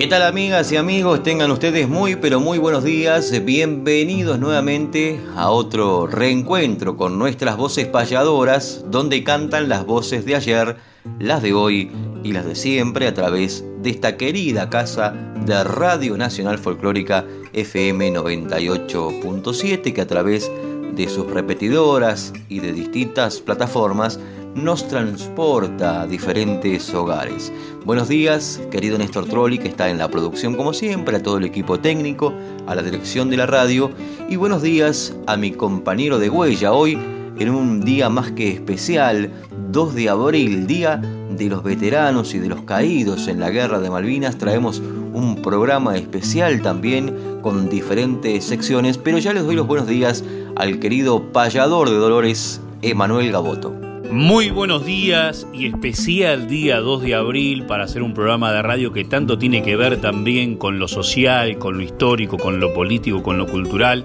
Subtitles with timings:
[0.00, 1.22] ¿Qué tal amigas y amigos?
[1.22, 3.44] Tengan ustedes muy pero muy buenos días.
[3.44, 10.76] Bienvenidos nuevamente a otro reencuentro con nuestras voces payadoras, donde cantan las voces de ayer,
[11.18, 11.92] las de hoy
[12.24, 15.10] y las de siempre a través de esta querida casa
[15.44, 20.50] de Radio Nacional Folclórica FM 98.7 que a través
[20.94, 24.18] de sus repetidoras y de distintas plataformas
[24.54, 27.52] nos transporta a diferentes hogares.
[27.84, 31.44] Buenos días, querido Néstor Trolli, que está en la producción como siempre, a todo el
[31.44, 32.32] equipo técnico,
[32.66, 33.90] a la dirección de la radio,
[34.28, 36.98] y buenos días a mi compañero de huella hoy,
[37.38, 39.30] en un día más que especial,
[39.70, 43.88] 2 de abril, día de los veteranos y de los caídos en la guerra de
[43.88, 44.82] Malvinas, traemos
[45.14, 50.24] un programa especial también con diferentes secciones, pero ya les doy los buenos días
[50.56, 53.89] al querido payador de Dolores, Emanuel Gaboto.
[54.12, 58.92] Muy buenos días y especial día 2 de abril para hacer un programa de radio
[58.92, 63.22] que tanto tiene que ver también con lo social, con lo histórico, con lo político,
[63.22, 64.04] con lo cultural,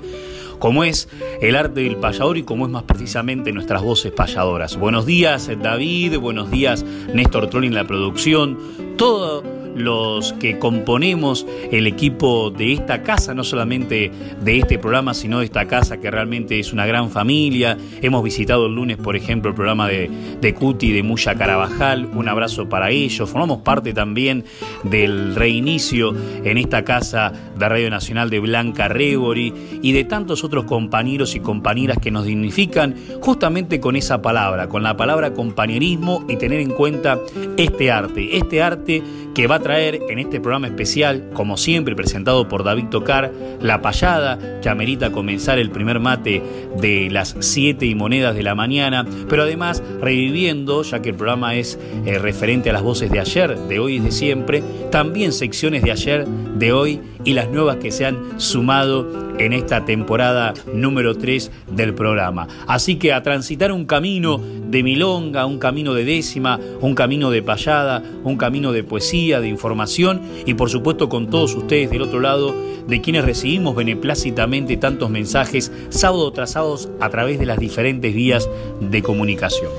[0.60, 1.10] como es
[1.42, 4.78] el arte del payador y como es más precisamente nuestras voces payadoras.
[4.78, 8.60] Buenos días David, buenos días Néstor Trolli en la producción,
[8.98, 15.40] todo los que componemos el equipo de esta casa, no solamente de este programa, sino
[15.40, 17.78] de esta casa que realmente es una gran familia.
[18.02, 20.10] Hemos visitado el lunes, por ejemplo, el programa de,
[20.42, 22.10] de Cuti de Muya Carabajal.
[22.14, 23.30] Un abrazo para ellos.
[23.30, 24.46] Formamos parte también
[24.84, 30.66] del reinicio en esta casa de Radio Nacional de Blanca Rebori y de tantos otros
[30.66, 36.38] compañeros y compañeras que nos dignifican justamente con esa palabra, con la palabra compañerismo y
[36.38, 37.20] tener en cuenta
[37.58, 39.04] este arte, este arte
[39.34, 43.82] que va a traer en este programa especial, como siempre presentado por David Tocar, la
[43.82, 46.44] payada que amerita comenzar el primer mate
[46.80, 51.56] de las 7 y monedas de la mañana, pero además reviviendo, ya que el programa
[51.56, 54.62] es eh, referente a las voces de ayer, de hoy y de siempre,
[54.92, 59.84] también secciones de ayer, de hoy y las nuevas que se han sumado en esta
[59.84, 62.48] temporada número 3 del programa.
[62.68, 67.42] Así que a transitar un camino de milonga, un camino de décima, un camino de
[67.42, 72.20] payada, un camino de poesía, de información y por supuesto con todos ustedes del otro
[72.20, 72.56] lado,
[72.88, 78.48] de quienes recibimos beneplácitamente tantos mensajes sábado tras sábado a través de las diferentes vías
[78.80, 79.72] de comunicación.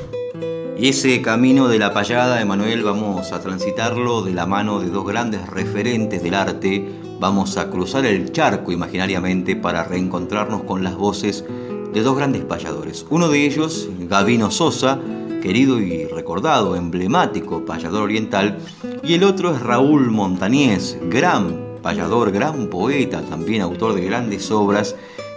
[0.78, 5.06] Y ese camino de la payada, Emanuel, vamos a transitarlo de la mano de dos
[5.06, 6.84] grandes referentes del arte.
[7.18, 11.44] Vamos a cruzar el charco imaginariamente para reencontrarnos con las voces
[11.92, 13.06] de dos grandes payadores.
[13.08, 15.00] Uno de ellos, Gavino Sosa,
[15.42, 18.58] querido y recordado, emblemático payador oriental,
[19.02, 24.94] y el otro es Raúl Montañés, gran payador, gran poeta, también autor de grandes obras,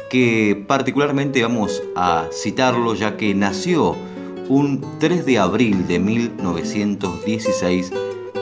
[0.10, 3.96] que particularmente vamos a citarlo ya que nació
[4.50, 7.94] un 3 de abril de 1916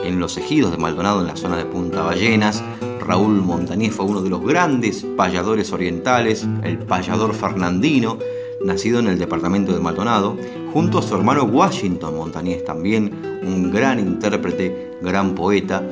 [0.04, 2.62] en los ejidos de Maldonado, en la zona de Punta Ballenas.
[3.00, 8.18] Raúl Montañés fue uno de los grandes payadores orientales, el payador fernandino,
[8.64, 10.36] nacido en el departamento de Maldonado,
[10.72, 15.82] junto a su hermano Washington Montañés, también un gran intérprete, gran poeta,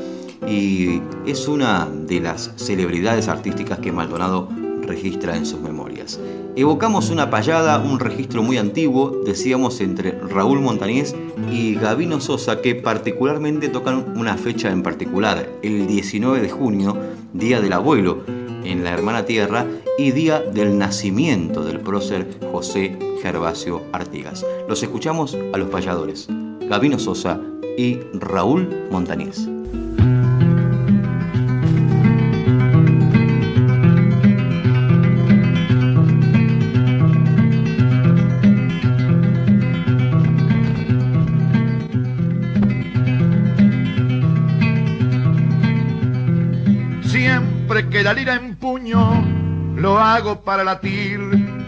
[0.46, 4.48] y es una de las celebridades artísticas que Maldonado
[4.86, 6.20] registra en sus memorias.
[6.54, 11.14] Evocamos una payada, un registro muy antiguo, decíamos, entre Raúl Montañés
[11.50, 16.96] y Gavino Sosa, que particularmente tocan una fecha en particular, el 19 de junio,
[17.32, 18.24] Día del Abuelo,
[18.64, 19.66] en la Hermana Tierra,
[19.98, 24.44] y Día del Nacimiento del prócer José Gervasio Artigas.
[24.68, 26.28] Los escuchamos a los payadores,
[26.68, 27.40] Gavino Sosa
[27.78, 29.48] y Raúl Montañés.
[48.06, 49.24] La lira empuño,
[49.74, 51.18] lo hago para latir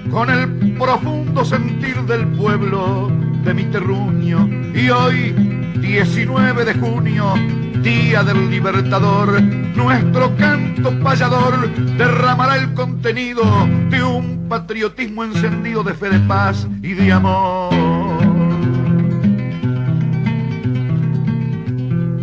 [0.08, 3.10] con el profundo sentir del pueblo
[3.42, 4.48] de mi terruño.
[4.72, 5.32] Y hoy,
[5.80, 7.34] 19 de junio,
[7.82, 13.42] día del libertador, nuestro canto payador derramará el contenido
[13.90, 17.74] de un patriotismo encendido de fe de paz y de amor.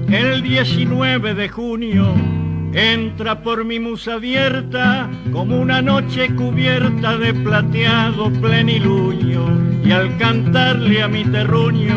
[0.08, 2.35] El 19 de junio
[2.76, 11.02] entra por mi musa abierta como una noche cubierta de plateado pleniluño y al cantarle
[11.02, 11.96] a mi terruño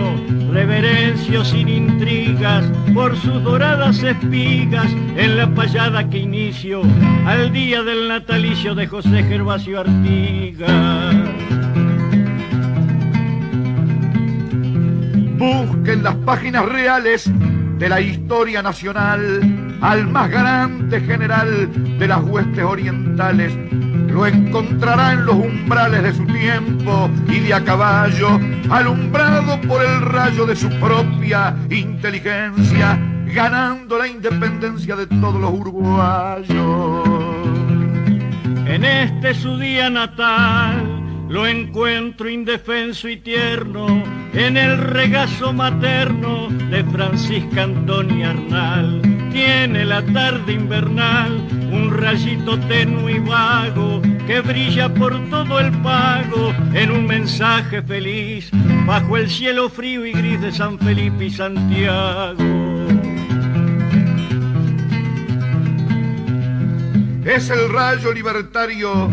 [0.52, 2.64] reverencio sin intrigas
[2.94, 4.86] por sus doradas espigas
[5.16, 6.82] en la payada que inicio
[7.26, 11.16] al día del natalicio de José Gervasio Artigas.
[15.38, 17.28] Busquen las páginas reales
[17.78, 23.52] de la historia nacional al más grande general de las huestes orientales.
[24.08, 28.40] Lo encontrará en los umbrales de su tiempo y de a caballo,
[28.70, 37.08] alumbrado por el rayo de su propia inteligencia, ganando la independencia de todos los uruguayos.
[38.66, 40.98] En este su día natal,
[41.28, 44.02] lo encuentro indefenso y tierno
[44.32, 49.17] en el regazo materno de Francisca Antonia Arnal.
[49.38, 51.30] Tiene la tarde invernal
[51.70, 58.50] un rayito tenue y vago que brilla por todo el pago en un mensaje feliz
[58.84, 62.34] bajo el cielo frío y gris de San Felipe y Santiago.
[67.24, 69.08] Es el rayo libertario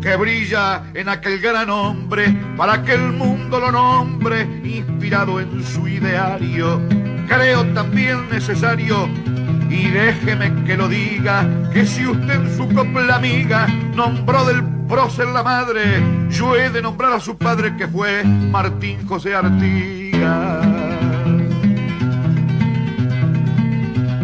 [0.00, 5.88] que brilla en aquel gran hombre para que el mundo lo nombre, inspirado en su
[5.88, 6.80] ideario.
[7.26, 9.08] Creo también necesario,
[9.70, 15.28] y déjeme que lo diga, que si usted en su copla amiga nombró del prócer
[15.28, 20.66] la madre, yo he de nombrar a su padre que fue Martín José Artigas.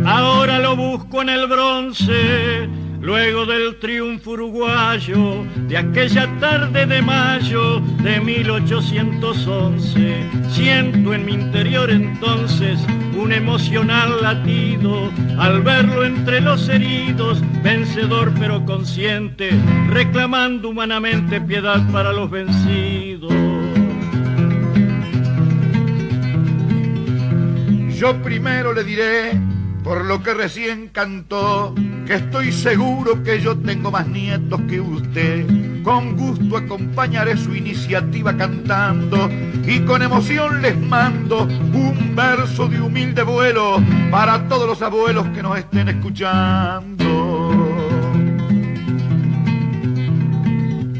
[0.04, 7.80] Ahora lo busco en el bronce luego del triunfo uruguayo de aquella tarde de mayo
[8.02, 10.24] de 1811.
[10.50, 12.78] Siento en mi interior entonces
[13.16, 19.50] un emocional latido al verlo entre los heridos, vencedor pero consciente,
[19.88, 23.32] reclamando humanamente piedad para los vencidos.
[27.98, 29.49] Yo primero le diré
[29.82, 31.74] por lo que recién cantó,
[32.06, 35.46] que estoy seguro que yo tengo más nietos que usted.
[35.82, 39.30] Con gusto acompañaré su iniciativa cantando
[39.66, 45.42] y con emoción les mando un verso de humilde vuelo para todos los abuelos que
[45.42, 47.06] nos estén escuchando.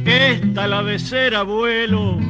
[0.07, 2.30] Esta la de ser abuelo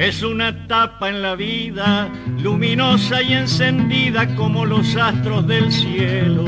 [0.00, 2.08] es una etapa en la vida,
[2.42, 6.46] luminosa y encendida como los astros del cielo.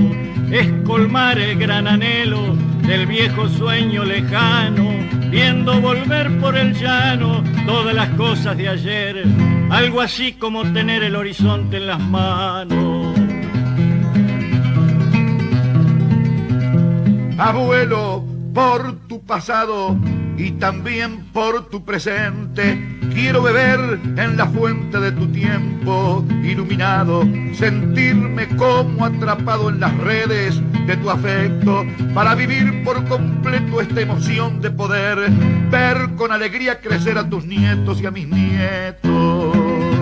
[0.51, 2.57] Es colmar el gran anhelo
[2.87, 4.89] del viejo sueño lejano,
[5.29, 9.23] viendo volver por el llano todas las cosas de ayer,
[9.69, 13.15] algo así como tener el horizonte en las manos.
[17.37, 19.99] Abuelo, por tu pasado
[20.37, 27.23] y también por tu presente, Quiero beber en la fuente de tu tiempo iluminado,
[27.53, 31.85] sentirme como atrapado en las redes de tu afecto,
[32.15, 35.31] para vivir por completo esta emoción de poder
[35.71, 39.57] ver con alegría crecer a tus nietos y a mis nietos.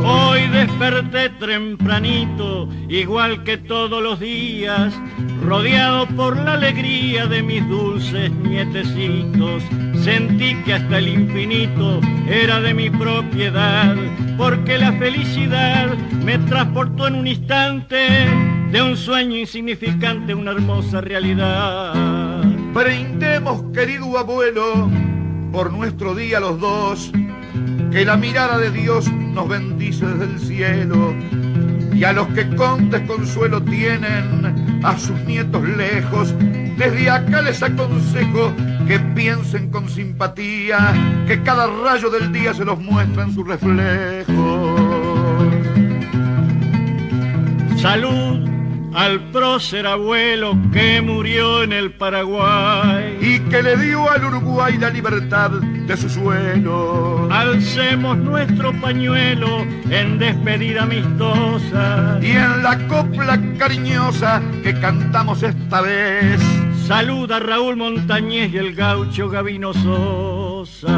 [0.05, 4.95] Hoy desperté tempranito, igual que todos los días,
[5.45, 9.65] rodeado por la alegría de mis dulces nietecitos.
[10.03, 13.95] Sentí que hasta el infinito era de mi propiedad,
[14.39, 17.97] porque la felicidad me transportó en un instante
[18.73, 22.43] de un sueño insignificante a una hermosa realidad.
[22.73, 24.91] Brindemos, querido abuelo,
[25.53, 27.13] por nuestro día los dos
[27.91, 31.15] que la mirada de Dios nos bendice desde el cielo
[31.93, 36.35] y a los que con desconsuelo tienen a sus nietos lejos,
[36.79, 38.55] desde acá les aconsejo
[38.91, 40.93] que piensen con simpatía,
[41.29, 44.77] que cada rayo del día se los muestra en su reflejo.
[47.77, 48.51] Salud
[48.93, 54.91] al prócer abuelo que murió en el Paraguay y que le dio al Uruguay la
[54.91, 57.29] libertad de su suelo.
[57.31, 66.41] Alcemos nuestro pañuelo en despedida amistosa y en la copla cariñosa que cantamos esta vez
[66.91, 70.91] saluda a Raúl Montañez y el gaucho Gavino Sosa.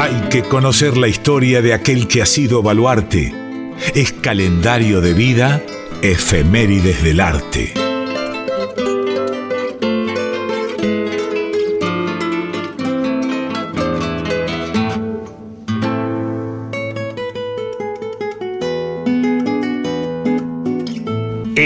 [0.00, 3.34] Hay que conocer la historia de aquel que ha sido baluarte.
[3.94, 5.62] Es calendario de vida,
[6.00, 7.87] efemérides del arte.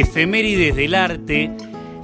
[0.02, 1.50] Efemérides del arte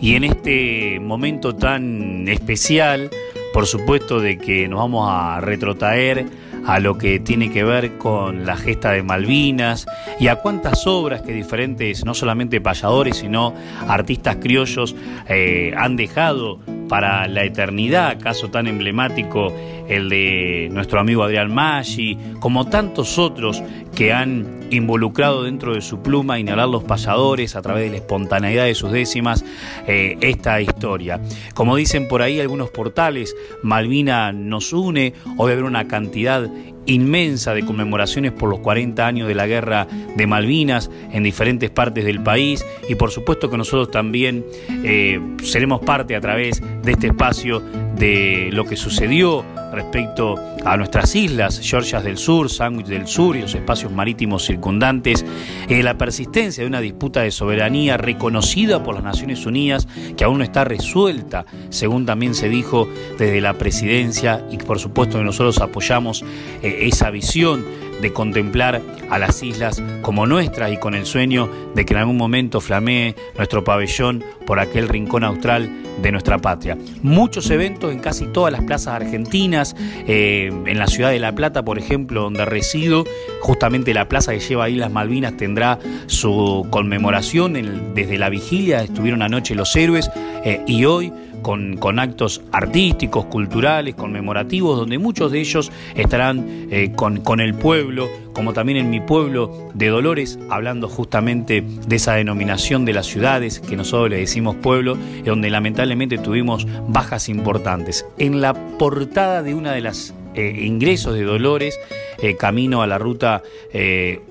[0.00, 3.10] y en este momento tan especial,
[3.52, 6.26] por supuesto de que nos vamos a retrotraer
[6.64, 9.86] a lo que tiene que ver con la gesta de Malvinas
[10.20, 13.52] y a cuántas obras que diferentes, no solamente payadores, sino
[13.88, 14.94] artistas criollos
[15.28, 19.52] eh, han dejado para la eternidad, caso tan emblemático
[19.88, 23.62] el de nuestro amigo Adrián Maggi, como tantos otros
[23.94, 28.64] que han involucrado dentro de su pluma, inhalar los pasadores a través de la espontaneidad
[28.64, 29.44] de sus décimas,
[29.86, 31.20] eh, esta historia.
[31.54, 36.48] Como dicen por ahí algunos portales, Malvina nos une, hoy haber una cantidad
[36.88, 42.04] inmensa de conmemoraciones por los 40 años de la guerra de Malvinas en diferentes partes
[42.04, 44.44] del país y por supuesto que nosotros también
[44.84, 47.60] eh, seremos parte a través de este espacio
[47.96, 50.34] de lo que sucedió respecto
[50.64, 55.24] a nuestras islas, Georgias del Sur, Sandwich del Sur y los espacios marítimos circundantes,
[55.68, 60.38] eh, la persistencia de una disputa de soberanía reconocida por las Naciones Unidas, que aún
[60.38, 65.58] no está resuelta, según también se dijo desde la presidencia, y por supuesto que nosotros
[65.60, 66.24] apoyamos
[66.62, 67.64] eh, esa visión
[68.00, 72.16] de contemplar a las islas como nuestras y con el sueño de que en algún
[72.16, 76.78] momento flamee nuestro pabellón por aquel rincón austral de nuestra patria.
[77.02, 79.74] Muchos eventos en casi todas las plazas argentinas,
[80.06, 83.04] eh, en la ciudad de La Plata, por ejemplo, donde resido,
[83.40, 87.54] justamente la plaza que lleva Islas Malvinas tendrá su conmemoración
[87.94, 90.10] desde la vigilia, estuvieron anoche los héroes
[90.44, 97.40] eh, y hoy con, actos artísticos, culturales, conmemorativos, donde muchos de ellos estarán eh, con,
[97.40, 102.92] el pueblo, como también en mi pueblo de Dolores, hablando justamente de esa denominación de
[102.92, 108.06] las ciudades que nosotros le decimos pueblo, donde lamentablemente tuvimos bajas importantes.
[108.18, 111.78] En la portada de una de las eh, ingresos de Dolores,
[112.20, 113.42] eh, camino a la ruta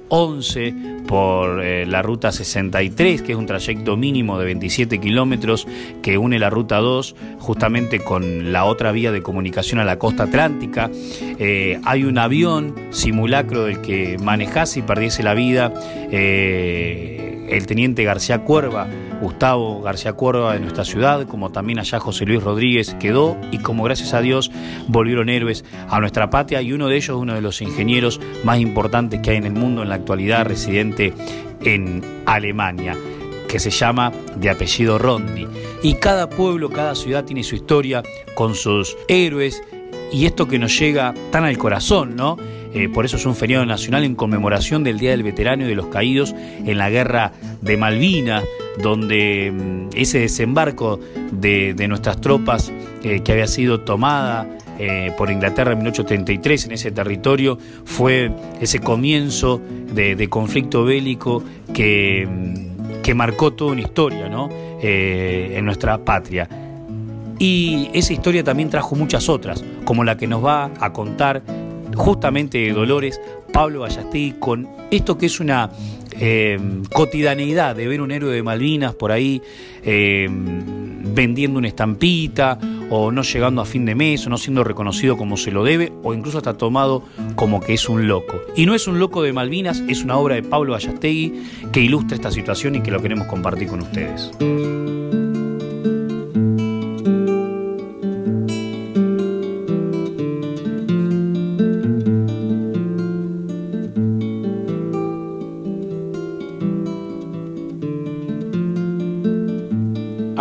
[0.10, 0.74] 11 eh,
[1.08, 5.68] por la ruta 63, que es un trayecto mínimo de 27 kilómetros
[6.02, 10.24] que une la ruta 2 justamente con la otra vía de comunicación a la costa
[10.24, 10.90] atlántica.
[11.84, 15.74] hay un avión simulacro del que manejase y perdiese la vida
[16.12, 18.88] el teniente García Cuerva,
[19.22, 23.84] Gustavo García Cuerva de nuestra ciudad, como también allá José Luis Rodríguez quedó y como
[23.84, 24.52] gracias a Dios
[24.88, 29.20] volvieron héroes a nuestra patria y uno de ellos, uno de los ingenieros más importantes
[29.22, 31.14] que hay en el mundo en la actualidad, residente
[31.64, 32.96] en Alemania
[33.48, 35.48] que se llama de apellido Rondi.
[35.82, 38.04] Y cada pueblo, cada ciudad tiene su historia
[38.36, 39.64] con sus héroes
[40.12, 42.38] y esto que nos llega tan al corazón, ¿no?
[42.74, 45.76] Eh, por eso es un feriado nacional en conmemoración del Día del Veterano y de
[45.76, 47.32] los Caídos en la Guerra
[47.62, 48.44] de Malvinas,
[48.82, 51.00] donde mm, ese desembarco
[51.32, 52.72] de, nuestras tropas
[53.04, 54.48] eh, que había sido tomada
[54.80, 58.32] eh, por Inglaterra en 1833 en ese territorio fue
[58.62, 59.62] ese comienzo
[59.94, 61.44] de, conflicto bélico
[61.74, 64.50] que, mm, que, marcó toda una historia ¿no?
[64.82, 66.48] en nuestra patria.
[67.40, 71.42] Y esa historia también trajo muchas otras, como la que nos va a contar
[71.98, 73.20] justamente de Dolores,
[73.52, 75.70] Pablo Vallastegui, con esto que es una
[76.20, 76.58] eh,
[77.76, 79.42] de ver un héroe de Malvinas por ahí
[79.84, 82.58] eh, vendiendo una estampita
[82.90, 85.92] o no llegando a fin de mes o no siendo reconocido como se lo debe
[86.04, 87.04] o incluso está tomado
[87.36, 88.42] como que es un loco.
[88.56, 91.34] Y no es un loco de Malvinas, es una obra de Pablo Vallastegui
[91.72, 94.32] que ilustra esta situación y que lo queremos compartir con ustedes.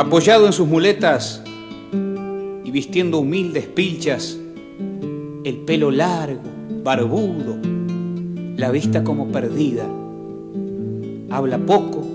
[0.07, 1.43] Apoyado en sus muletas
[2.63, 4.39] y vistiendo humildes pilchas,
[5.43, 6.43] el pelo largo,
[6.85, 7.57] barbudo,
[8.57, 9.85] la vista como perdida.
[11.29, 12.07] Habla poco,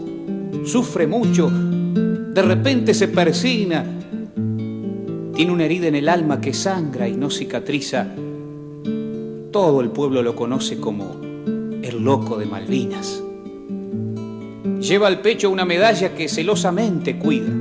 [0.64, 3.84] sufre mucho, de repente se persina,
[5.36, 8.08] tiene una herida en el alma que sangra y no cicatriza.
[9.52, 11.20] Todo el pueblo lo conoce como
[11.84, 13.22] el loco de Malvinas.
[14.80, 17.61] Lleva al pecho una medalla que celosamente cuida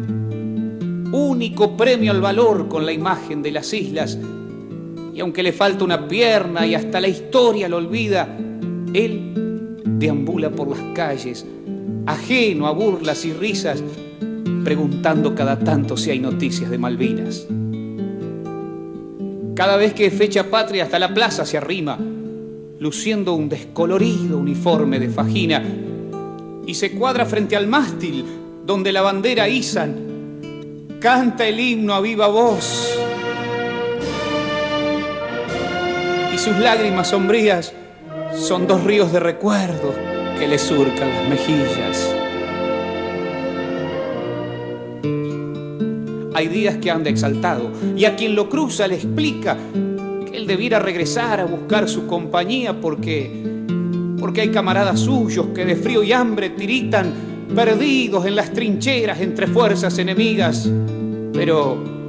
[1.40, 4.18] único premio al valor con la imagen de las islas,
[5.14, 8.36] y aunque le falta una pierna y hasta la historia lo olvida,
[8.92, 11.46] él deambula por las calles,
[12.04, 13.82] ajeno a burlas y risas,
[14.64, 17.46] preguntando cada tanto si hay noticias de Malvinas.
[19.54, 21.98] Cada vez que fecha patria hasta la plaza se arrima,
[22.78, 25.64] luciendo un descolorido uniforme de fajina,
[26.66, 28.26] y se cuadra frente al mástil
[28.66, 30.09] donde la bandera izan,
[31.00, 32.94] canta el himno a viva voz.
[36.32, 37.72] Y sus lágrimas sombrías
[38.34, 39.94] son dos ríos de recuerdo
[40.38, 42.14] que le surcan las mejillas.
[46.34, 49.56] Hay días que anda exaltado y a quien lo cruza le explica
[50.30, 53.48] que él debiera regresar a buscar su compañía porque
[54.18, 59.46] porque hay camaradas suyos que de frío y hambre tiritan perdidos en las trincheras entre
[59.46, 60.70] fuerzas enemigas.
[61.32, 62.00] Pero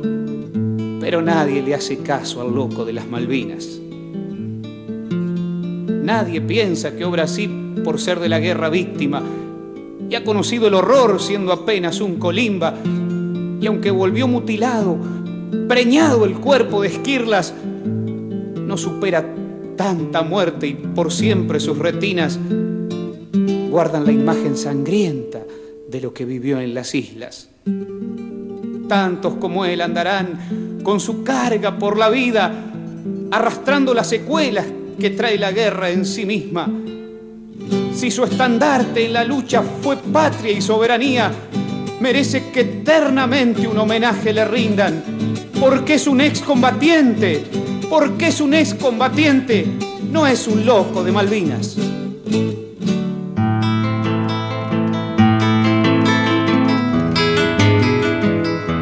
[1.01, 3.81] pero nadie le hace caso al loco de las Malvinas.
[6.03, 7.49] Nadie piensa que obra así
[7.83, 9.23] por ser de la guerra víctima
[10.09, 12.75] y ha conocido el horror siendo apenas un colimba
[13.59, 14.97] y aunque volvió mutilado,
[15.67, 17.53] preñado el cuerpo de esquirlas,
[18.55, 19.25] no supera
[19.75, 22.39] tanta muerte y por siempre sus retinas
[23.71, 25.39] guardan la imagen sangrienta
[25.87, 27.47] de lo que vivió en las islas.
[28.89, 32.51] Tantos como él andarán con su carga por la vida,
[33.31, 34.65] arrastrando las secuelas
[34.99, 36.69] que trae la guerra en sí misma.
[37.95, 41.31] Si su estandarte en la lucha fue patria y soberanía,
[42.01, 45.01] merece que eternamente un homenaje le rindan,
[45.61, 47.45] porque es un excombatiente,
[47.89, 49.65] porque es un excombatiente,
[50.11, 51.77] no es un loco de Malvinas.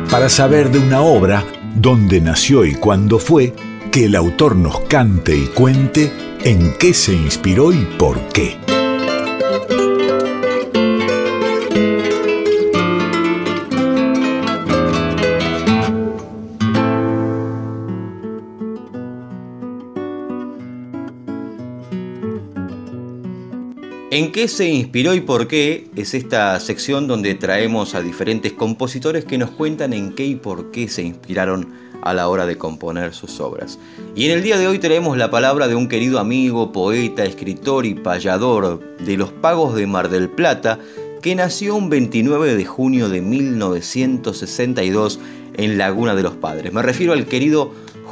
[0.10, 3.54] Para saber de una obra, dónde nació y cuándo fue,
[3.92, 6.12] que el autor nos cante y cuente
[6.44, 8.59] en qué se inspiró y por qué.
[24.20, 25.88] ¿En qué se inspiró y por qué?
[25.96, 30.72] Es esta sección donde traemos a diferentes compositores que nos cuentan en qué y por
[30.72, 31.70] qué se inspiraron
[32.02, 33.80] a la hora de componer sus obras.
[34.18, 37.86] Y en el día de hoy tenemos la palabra de un querido amigo, poeta, escritor
[37.86, 40.80] y payador de los pagos de Mar del Plata,
[41.22, 45.18] que nació un 29 de junio de 1962
[45.56, 46.74] en Laguna de los Padres.
[46.74, 47.72] Me refiero al querido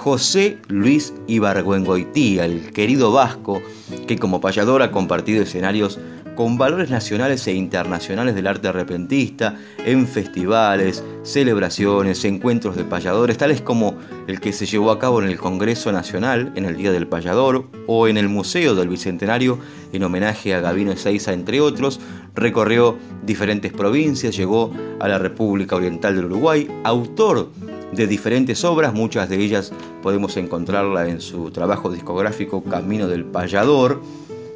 [0.10, 3.62] José Luis Ibargüengoitía, el querido vasco,
[4.08, 6.00] que como payador ha compartido escenarios
[6.38, 13.62] con valores nacionales e internacionales del arte arrepentista, en festivales, celebraciones, encuentros de payadores, tales
[13.62, 17.08] como el que se llevó a cabo en el Congreso Nacional en el Día del
[17.08, 19.60] Payador o en el Museo del Bicentenario
[19.92, 22.00] en homenaje a Gabino Ezeiza, entre otros,
[22.34, 27.50] recorrió diferentes provincias, llegó a la República Oriental del Uruguay, autor
[27.94, 29.72] de diferentes obras, muchas de ellas
[30.02, 34.02] podemos encontrarla en su trabajo discográfico Camino del Payador,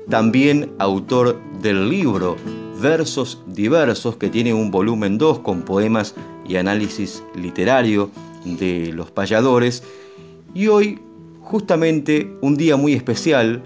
[0.10, 2.36] también autor del libro
[2.82, 6.16] Versos Diversos, que tiene un volumen 2 con poemas
[6.48, 8.10] y análisis literario
[8.44, 9.84] de los payadores,
[10.54, 11.00] y hoy
[11.42, 13.62] justamente un día muy especial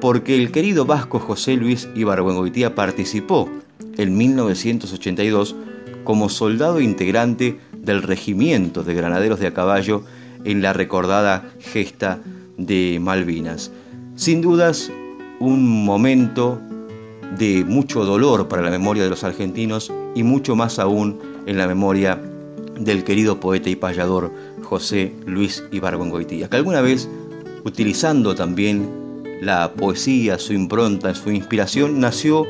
[0.00, 3.48] porque el querido vasco José Luis Ibargüengoitía participó
[3.96, 5.56] en 1982
[6.04, 10.02] como soldado integrante del regimiento de granaderos de a caballo
[10.44, 12.20] en la recordada gesta
[12.56, 13.70] de Malvinas.
[14.16, 14.90] Sin dudas,
[15.38, 16.60] un momento
[17.38, 21.66] de mucho dolor para la memoria de los argentinos y mucho más aún en la
[21.66, 22.20] memoria
[22.78, 24.32] del querido poeta y payador
[24.62, 27.08] José Luis Ibargüengoitía, que alguna vez,
[27.64, 28.88] utilizando también
[29.42, 32.46] la poesía, su impronta, su inspiración, nació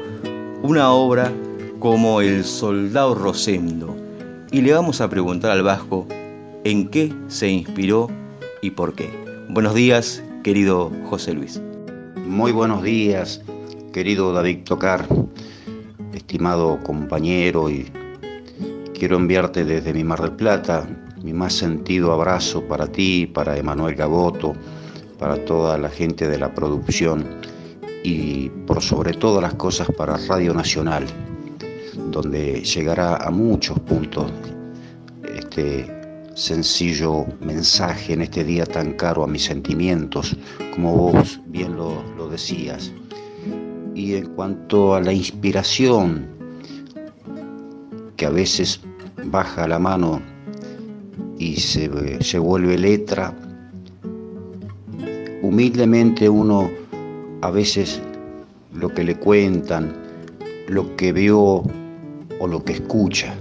[0.63, 1.33] una obra
[1.81, 3.97] como El Soldado Rosendo,
[4.53, 6.07] y le vamos a preguntar al Vasco
[6.65, 8.09] en qué se inspiró
[8.61, 9.09] y por qué.
[9.49, 11.59] Buenos días, querido José Luis.
[12.27, 13.41] Muy buenos días,
[13.95, 15.07] querido David Tocar,
[16.13, 17.91] estimado compañero, y
[18.93, 20.87] quiero enviarte desde mi Mar del Plata
[21.23, 24.55] mi más sentido abrazo para ti, para Emanuel Gaboto,
[25.19, 27.25] para toda la gente de la producción
[28.05, 31.05] y por sobre todas las cosas para Radio Nacional,
[31.95, 34.31] donde llegará a muchos puntos
[35.37, 36.01] este
[36.35, 40.37] sencillo mensaje en este día tan caro a mis sentimientos,
[40.75, 42.93] como vos bien lo, decías.
[43.95, 46.27] Y en cuanto a la inspiración,
[48.17, 48.81] que a veces
[49.25, 50.23] baja la mano
[51.39, 51.91] y se,
[52.23, 53.35] se vuelve letra,
[55.43, 56.71] humildemente uno
[57.43, 58.01] a veces
[58.73, 60.00] lo que le cuentan,
[60.69, 61.63] lo que vio
[62.39, 63.35] o lo que escucha,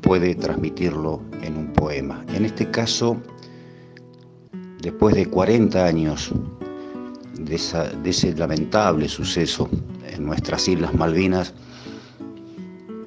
[0.00, 2.24] puede transmitirlo en un poema.
[2.34, 3.16] En este caso,
[4.80, 6.32] después de 40 años
[7.38, 7.54] de,
[8.04, 9.68] ese lamentable suceso
[10.06, 11.54] en nuestras Islas Malvinas,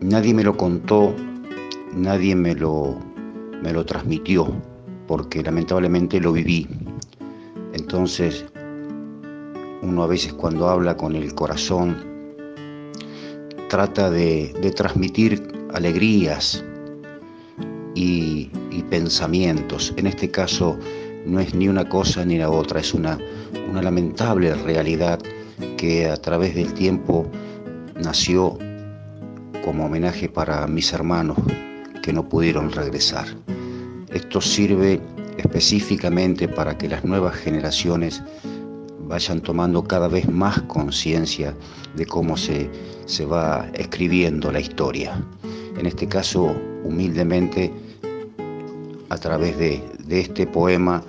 [0.02, 1.14] nadie me lo contó,
[1.94, 2.98] nadie me lo,
[3.62, 4.52] me lo transmitió,
[5.08, 6.68] porque lamentablemente lo viví.
[7.74, 8.46] Entonces,
[9.84, 12.17] uno a veces cuando habla con el corazón,
[13.70, 15.42] trata de, transmitir
[15.74, 16.64] alegrías
[17.96, 18.50] y,
[18.90, 19.94] pensamientos.
[19.98, 20.78] En este caso
[21.26, 23.18] no es ni una cosa ni la otra, es una,
[23.70, 25.20] una lamentable realidad
[25.76, 27.30] que a través del tiempo
[27.96, 28.58] nació
[29.66, 31.38] como homenaje para mis hermanos
[32.02, 33.26] que no pudieron regresar.
[34.14, 35.02] Esto sirve
[35.38, 38.24] específicamente para que las nuevas generaciones
[39.08, 41.56] vayan tomando cada vez más conciencia
[41.96, 42.70] de cómo se,
[43.06, 45.24] se va escribiendo la historia.
[45.78, 47.74] En este caso, humildemente,
[49.10, 51.04] a través de, de este poema,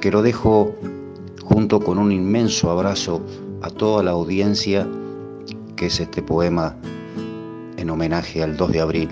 [0.00, 0.74] que lo dejo
[1.44, 3.20] junto con un inmenso abrazo
[3.60, 4.88] a toda la audiencia,
[5.76, 6.76] que es este poema
[7.76, 9.08] en homenaje al 2 de abril,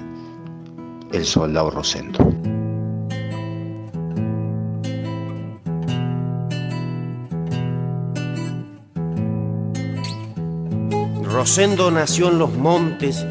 [1.12, 2.59] el soldado Rosendo.
[11.40, 13.24] Rosendo nació en los montes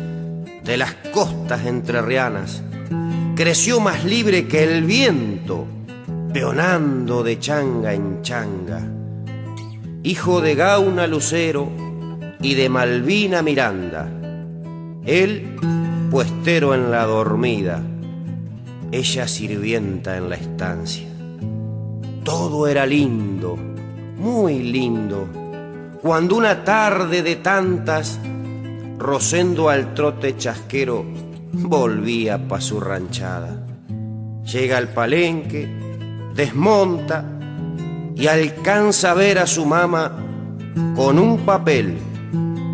[0.64, 2.64] de las costas entrerrianas.
[3.36, 5.68] Creció más libre que el viento,
[6.34, 8.82] peonando de changa en changa.
[10.02, 11.70] Hijo de Gauna Lucero
[12.42, 14.12] y de Malvina Miranda.
[15.06, 15.56] Él,
[16.10, 17.80] puestero en la dormida.
[18.92, 21.08] Ella sirvienta en la estancia.
[22.24, 23.56] Todo era lindo,
[24.18, 25.39] muy lindo
[26.02, 28.20] cuando una tarde de tantas,
[29.00, 31.06] Rosendo al trote chasquero
[31.54, 33.66] volvía pa' su ranchada.
[34.44, 35.70] Llega al palenque,
[36.36, 37.24] desmonta
[38.14, 40.12] y alcanza a ver a su mamá
[40.98, 41.98] con un papel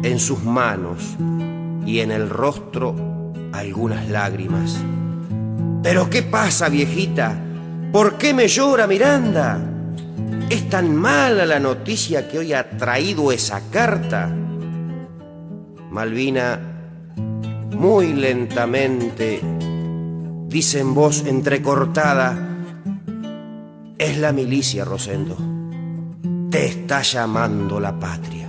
[0.02, 1.16] en sus manos
[1.86, 2.96] y en el rostro
[3.54, 4.78] algunas lágrimas.
[5.84, 7.40] ¿Pero qué pasa, viejita?
[7.92, 9.75] ¿Por qué me llora Miranda?
[10.50, 14.30] ¿Es tan mala la noticia que hoy ha traído esa carta?
[15.90, 16.60] Malvina,
[17.72, 19.42] muy lentamente,
[20.48, 22.38] dice en voz entrecortada,
[23.98, 25.36] es la milicia, Rosendo.
[26.52, 28.48] Te está llamando la patria.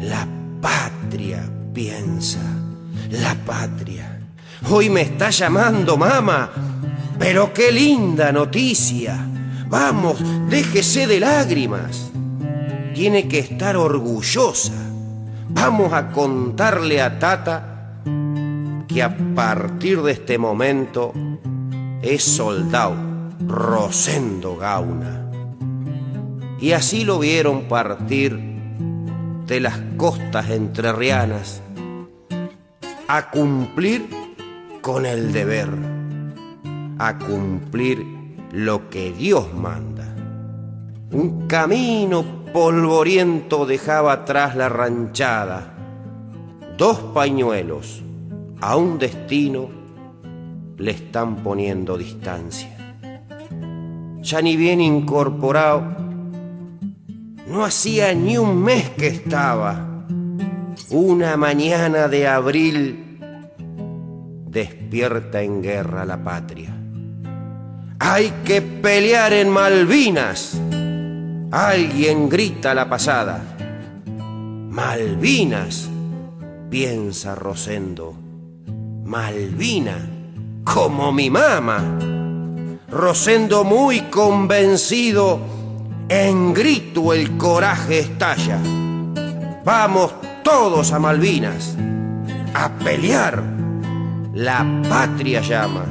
[0.00, 0.26] La
[0.60, 2.40] patria, piensa,
[3.10, 4.18] la patria.
[4.68, 6.50] Hoy me está llamando, mamá.
[7.18, 9.26] Pero qué linda noticia.
[9.70, 12.10] Vamos, déjese de lágrimas.
[12.92, 14.72] Tiene que estar orgullosa.
[15.48, 18.02] Vamos a contarle a Tata
[18.88, 21.12] que a partir de este momento
[22.02, 22.96] es soldado
[23.46, 25.30] Rosendo Gauna.
[26.60, 28.40] Y así lo vieron partir
[29.46, 31.62] de las costas entrerrianas
[33.06, 34.08] a cumplir
[34.80, 35.68] con el deber,
[36.98, 38.19] a cumplir
[38.52, 40.14] lo que Dios manda.
[41.12, 45.72] Un camino polvoriento dejaba atrás la ranchada,
[46.76, 48.02] dos pañuelos
[48.60, 49.68] a un destino
[50.76, 52.96] le están poniendo distancia.
[54.20, 55.82] Ya ni bien incorporado,
[57.46, 60.04] no hacía ni un mes que estaba,
[60.90, 63.18] una mañana de abril,
[64.48, 66.79] despierta en guerra la patria.
[68.02, 70.58] Hay que pelear en Malvinas.
[71.52, 73.42] Alguien grita la pasada.
[74.70, 75.90] Malvinas,
[76.70, 78.14] piensa Rosendo.
[79.04, 79.98] Malvina,
[80.64, 81.98] como mi mamá.
[82.88, 85.38] Rosendo muy convencido,
[86.08, 88.58] en grito el coraje estalla.
[89.62, 91.76] Vamos todos a Malvinas,
[92.54, 93.42] a pelear.
[94.32, 95.84] La patria llama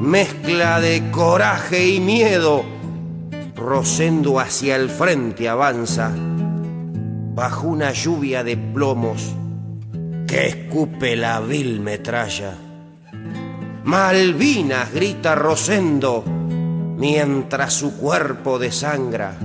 [0.00, 2.64] mezcla de coraje y miedo,
[3.56, 6.12] Rosendo hacia el frente avanza,
[7.34, 9.34] bajo una lluvia de plomos
[10.28, 12.54] que escupe la vil metralla.
[13.82, 19.36] Malvinas, grita Rosendo, mientras su cuerpo desangra,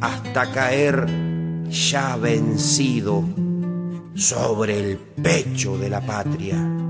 [0.00, 1.06] hasta caer
[1.68, 3.24] ya vencido
[4.14, 6.83] sobre el pecho de la patria.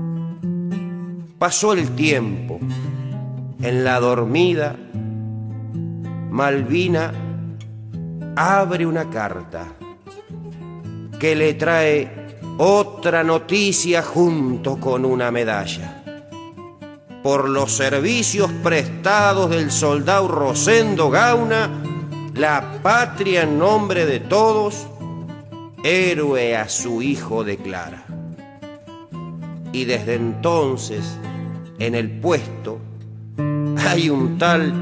[1.37, 2.59] Pasó el tiempo.
[3.61, 4.75] En la dormida,
[6.29, 7.11] Malvina
[8.37, 9.67] abre una carta
[11.19, 16.03] que le trae otra noticia junto con una medalla.
[17.21, 21.69] Por los servicios prestados del soldado Rosendo Gauna,
[22.33, 24.87] la patria en nombre de todos,
[25.83, 28.04] héroe a su hijo declara.
[29.75, 31.03] Y desde entonces,
[31.79, 32.79] en el puesto,
[33.77, 34.73] hay un tal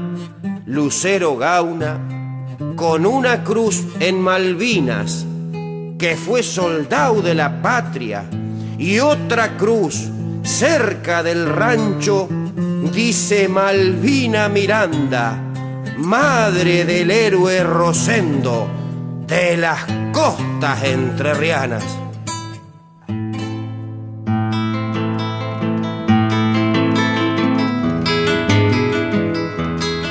[0.66, 1.98] Lucero Gauna
[2.76, 5.26] con una cruz en Malvinas
[5.98, 8.24] que fue soldado de la patria
[8.78, 10.10] y otra cruz
[10.44, 12.28] cerca del rancho
[12.94, 15.42] dice Malvina Miranda,
[15.98, 18.68] madre del héroe Rosendo
[19.26, 22.03] de las costas entrerrianas.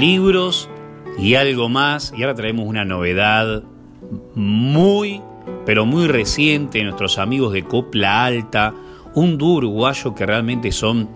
[0.00, 0.68] libros
[1.18, 2.12] y algo más.
[2.16, 3.62] Y ahora traemos una novedad
[4.34, 5.20] muy,
[5.66, 8.74] pero muy reciente nuestros amigos de Copla Alta,
[9.14, 11.08] un dúo uruguayo que realmente son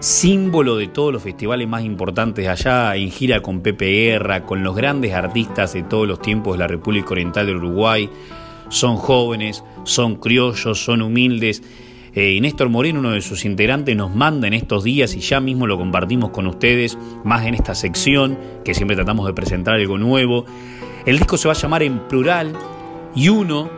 [0.00, 4.76] símbolo de todos los festivales más importantes allá, en gira con Pepe Guerra, con los
[4.76, 8.10] grandes artistas de todos los tiempos de la República Oriental del Uruguay.
[8.68, 11.62] Son jóvenes, son criollos, son humildes
[12.14, 15.40] eh, y Néstor Moreno, uno de sus integrantes, nos manda en estos días y ya
[15.40, 19.98] mismo lo compartimos con ustedes, más en esta sección, que siempre tratamos de presentar algo
[19.98, 20.44] nuevo.
[21.06, 22.52] El disco se va a llamar En Plural
[23.14, 23.70] y uno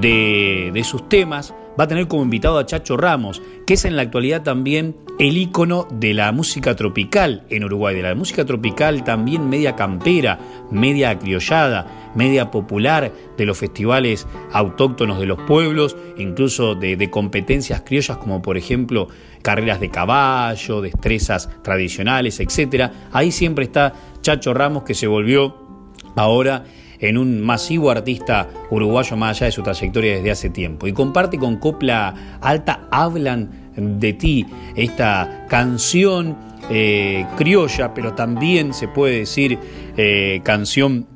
[0.00, 3.96] de, de sus temas va a tener como invitado a Chacho Ramos, que es en
[3.96, 9.02] la actualidad también el ícono de la música tropical en Uruguay, de la música tropical
[9.02, 10.38] también media campera,
[10.70, 17.82] media criollada, media popular, de los festivales autóctonos de los pueblos, incluso de, de competencias
[17.82, 19.08] criollas como por ejemplo
[19.42, 22.92] carreras de caballo, destrezas tradicionales, etc.
[23.12, 25.56] Ahí siempre está Chacho Ramos que se volvió
[26.14, 26.64] ahora
[27.00, 30.86] en un masivo artista uruguayo más allá de su trayectoria desde hace tiempo.
[30.86, 36.36] Y comparte con Copla Alta Hablan de ti, esta canción
[36.70, 39.58] eh, criolla, pero también se puede decir
[39.96, 41.06] eh, canción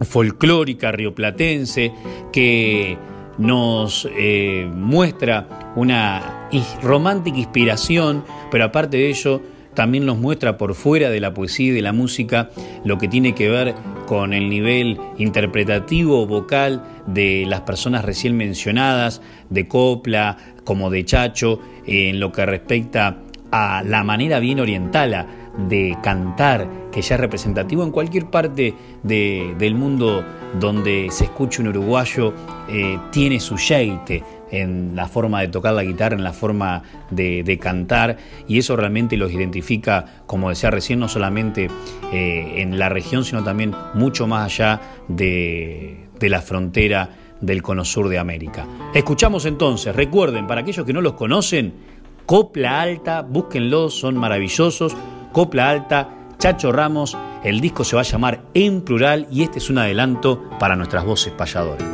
[0.00, 1.92] folclórica rioplatense
[2.32, 2.96] que
[3.38, 6.48] nos eh, muestra una
[6.82, 9.40] romántica inspiración, pero aparte de ello
[9.78, 12.50] también nos muestra por fuera de la poesía y de la música
[12.82, 19.22] lo que tiene que ver con el nivel interpretativo vocal de las personas recién mencionadas,
[19.50, 23.18] de Copla como de Chacho, en lo que respecta
[23.52, 25.28] a la manera bien oriental
[25.68, 30.24] de cantar, que ya es representativo en cualquier parte del mundo
[30.58, 32.34] donde se escucha un uruguayo,
[32.68, 37.58] eh, tiene su yeite en la forma de tocar la guitarra, en la forma de,
[37.60, 41.68] cantar, y eso realmente los identifica, como decía recién, no solamente
[42.12, 47.84] eh, en la región, sino también mucho más allá de, de la frontera del cono
[47.84, 48.66] sur de América.
[48.94, 51.74] Escuchamos entonces, recuerden, para aquellos que no los conocen,
[52.26, 54.94] Copla Alta, búsquenlos, son maravillosos,
[55.32, 59.70] Copla Alta, Chacho Ramos, el disco se va a llamar En Plural y este es
[59.70, 61.84] un adelanto para nuestras voces payadoras.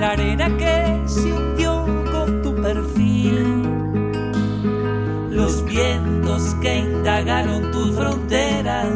[0.00, 3.62] Que se hundió con tu perfil.
[5.30, 8.86] Los vientos que indagaron tus fronteras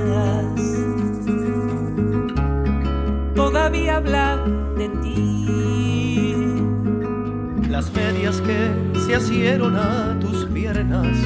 [3.34, 5.46] todavía hablan de ti.
[7.68, 11.18] Las medias que se asieron a tus piernas,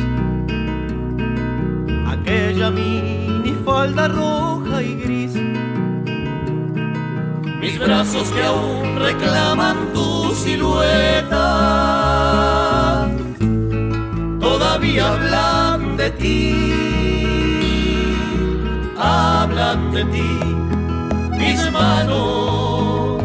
[2.08, 5.17] aquella mini falda roja y gris
[7.60, 11.38] mis brazos que aún reclaman tu silueta,
[14.40, 17.54] todavía hablan de ti,
[18.96, 20.40] hablan de ti,
[21.36, 23.22] mis manos,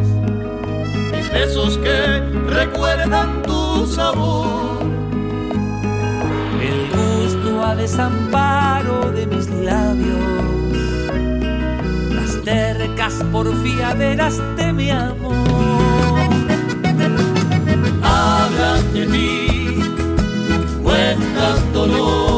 [1.12, 2.20] mis besos que
[2.50, 4.82] recuerdan tu sabor.
[6.60, 10.53] El gusto a desamparo de mis labios
[12.44, 15.34] tercas porfiaderas de mi amor.
[18.02, 19.80] Hablan de mí,
[20.84, 22.33] cuentan dolor.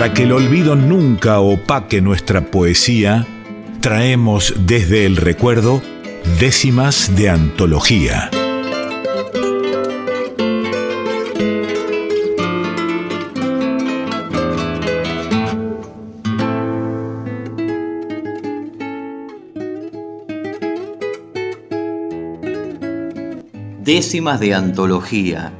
[0.00, 3.26] Para que el olvido nunca opaque nuestra poesía,
[3.82, 5.82] traemos desde el recuerdo
[6.38, 8.30] décimas de antología.
[23.84, 25.52] Décimas de antología.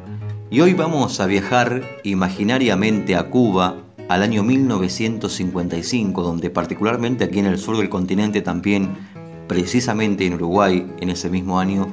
[0.50, 7.46] Y hoy vamos a viajar imaginariamente a Cuba al año 1955, donde particularmente aquí en
[7.46, 8.88] el sur del continente también,
[9.46, 11.86] precisamente en Uruguay, en ese mismo año,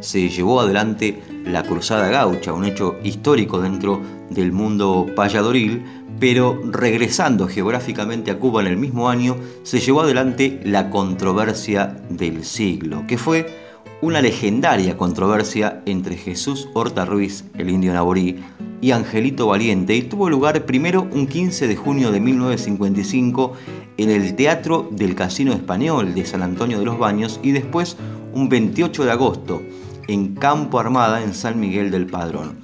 [0.00, 5.82] se llevó adelante la Cruzada Gaucha, un hecho histórico dentro del mundo payadoril,
[6.20, 12.44] pero regresando geográficamente a Cuba en el mismo año, se llevó adelante la controversia del
[12.44, 13.61] siglo, que fue
[14.02, 18.42] una legendaria controversia entre Jesús Horta Ruiz, el indio naborí,
[18.80, 23.52] y Angelito Valiente, y tuvo lugar primero un 15 de junio de 1955
[23.98, 27.96] en el Teatro del Casino Español de San Antonio de los Baños y después
[28.34, 29.62] un 28 de agosto
[30.08, 32.56] en Campo Armada en San Miguel del Padrón.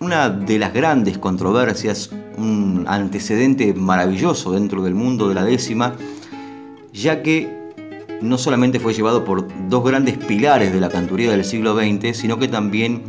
[0.00, 5.94] Una de las grandes controversias, un antecedente maravilloso dentro del mundo de la décima,
[6.92, 7.61] ya que
[8.22, 12.38] no solamente fue llevado por dos grandes pilares de la canturía del siglo XX, sino
[12.38, 13.02] que también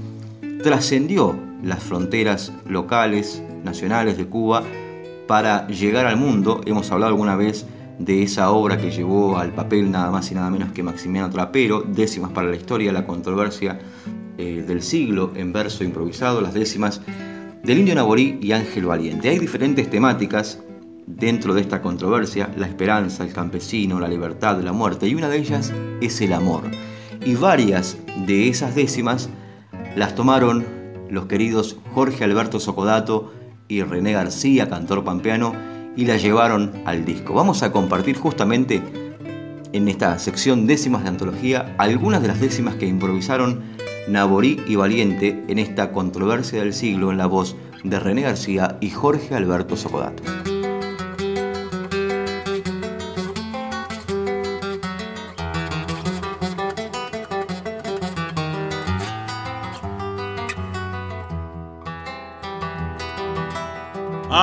[0.63, 4.63] trascendió las fronteras locales, nacionales de Cuba
[5.27, 6.61] para llegar al mundo.
[6.65, 7.65] Hemos hablado alguna vez
[7.99, 11.81] de esa obra que llevó al papel nada más y nada menos que Maximiano Trapero,
[11.81, 13.79] décimas para la historia, la controversia
[14.37, 17.01] eh, del siglo en verso improvisado, las décimas
[17.63, 19.29] del indio Naborí y Ángel Valiente.
[19.29, 20.59] Hay diferentes temáticas
[21.05, 25.37] dentro de esta controversia, la esperanza, el campesino, la libertad, la muerte, y una de
[25.37, 26.63] ellas es el amor.
[27.25, 29.29] Y varias de esas décimas
[29.95, 30.65] las tomaron
[31.09, 33.31] los queridos Jorge Alberto Socodato
[33.67, 35.53] y René García, cantor pampeano,
[35.95, 37.33] y las llevaron al disco.
[37.33, 38.81] Vamos a compartir justamente
[39.73, 43.61] en esta sección décimas de antología algunas de las décimas que improvisaron
[44.07, 48.89] Naborí y Valiente en esta controversia del siglo en la voz de René García y
[48.89, 50.23] Jorge Alberto Socodato.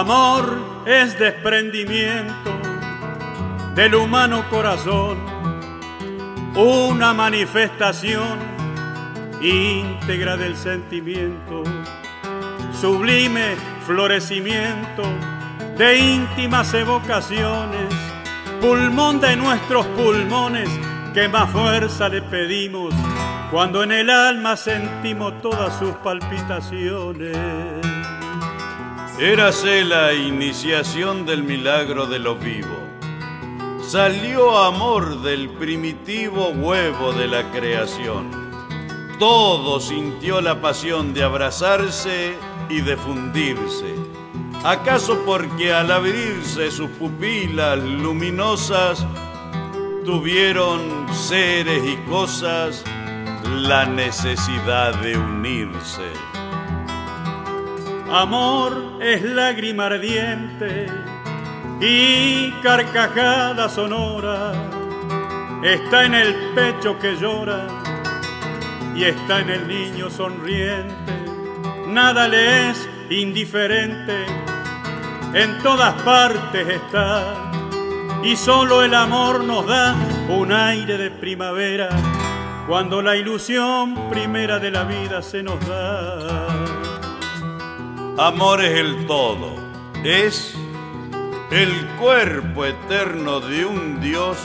[0.01, 2.59] Amor es desprendimiento
[3.75, 5.19] del humano corazón,
[6.57, 8.39] una manifestación
[9.43, 11.65] íntegra del sentimiento,
[12.81, 15.03] sublime florecimiento
[15.77, 17.95] de íntimas evocaciones,
[18.59, 20.71] pulmón de nuestros pulmones,
[21.13, 22.95] que más fuerza le pedimos
[23.51, 28.00] cuando en el alma sentimos todas sus palpitaciones.
[29.21, 32.75] Érase la iniciación del milagro de lo vivo.
[33.83, 38.31] Salió amor del primitivo huevo de la creación.
[39.19, 42.35] Todo sintió la pasión de abrazarse
[42.71, 43.95] y de fundirse.
[44.65, 49.07] ¿Acaso porque al abrirse sus pupilas luminosas
[50.07, 50.81] tuvieron
[51.13, 52.83] seres y cosas
[53.45, 56.40] la necesidad de unirse?
[58.13, 60.89] Amor es lágrima ardiente
[61.81, 64.53] y carcajada sonora.
[65.63, 67.69] Está en el pecho que llora
[68.97, 71.13] y está en el niño sonriente.
[71.87, 74.27] Nada le es indiferente,
[75.33, 77.53] en todas partes está.
[78.25, 79.95] Y solo el amor nos da
[80.29, 81.91] un aire de primavera
[82.67, 86.80] cuando la ilusión primera de la vida se nos da.
[88.19, 89.55] Amor es el todo,
[90.05, 90.55] es
[91.51, 94.37] el cuerpo eterno de un Dios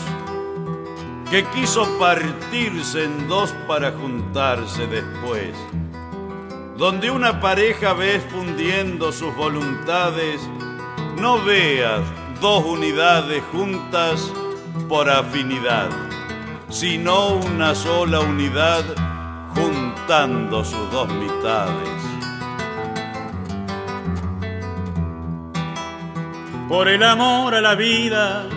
[1.29, 5.55] que quiso partirse en dos para juntarse después.
[6.77, 10.41] Donde una pareja ves fundiendo sus voluntades,
[11.17, 12.01] no veas
[12.39, 14.31] dos unidades juntas
[14.87, 15.89] por afinidad,
[16.69, 18.83] sino una sola unidad
[19.53, 21.94] juntando sus dos mitades.
[26.67, 28.47] Por el amor a la vida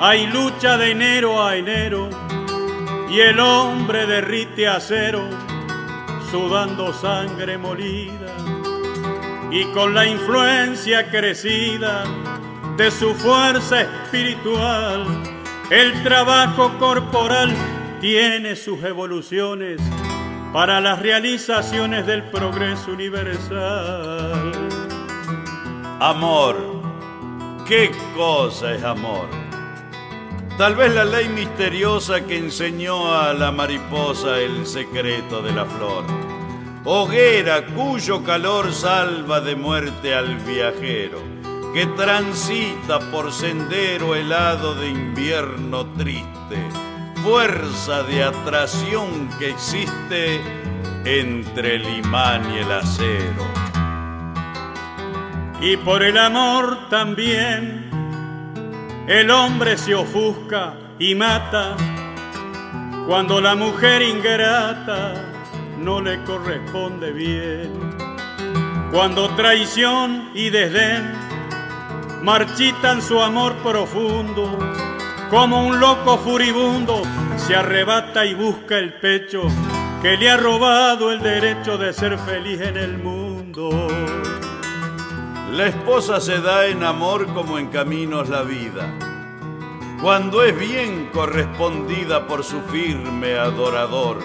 [0.00, 2.10] hay lucha de enero a enero
[3.08, 5.28] y el hombre derrite acero
[6.30, 8.34] sudando sangre molida
[9.50, 12.04] y con la influencia crecida
[12.76, 15.06] de su fuerza espiritual
[15.70, 17.54] el trabajo corporal
[18.00, 19.80] tiene sus evoluciones
[20.52, 24.50] para las realizaciones del progreso universal.
[26.00, 26.79] Amor
[27.70, 29.28] ¿Qué cosa es amor?
[30.58, 36.04] Tal vez la ley misteriosa que enseñó a la mariposa el secreto de la flor.
[36.84, 41.20] Hoguera cuyo calor salva de muerte al viajero,
[41.72, 46.58] que transita por sendero helado de invierno triste.
[47.22, 50.40] Fuerza de atracción que existe
[51.04, 53.69] entre el imán y el acero
[55.60, 57.90] y por el amor también
[59.06, 61.76] el hombre se ofusca y mata
[63.06, 65.14] cuando la mujer ingrata
[65.78, 67.72] no le corresponde bien.
[68.92, 71.12] Cuando traición y desdén
[72.22, 74.58] marchitan su amor profundo,
[75.28, 77.02] como un loco furibundo
[77.36, 79.42] se arrebata y busca el pecho
[80.02, 83.88] que le ha robado el derecho de ser feliz en el mundo.
[85.50, 88.96] La esposa se da en amor como en caminos la vida.
[90.00, 94.20] Cuando es bien correspondida por su firme adorador,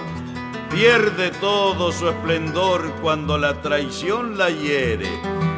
[0.70, 5.10] pierde todo su esplendor cuando la traición la hiere.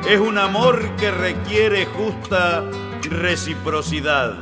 [0.08, 2.64] Es un amor que requiere justa
[3.02, 4.36] reciprocidad,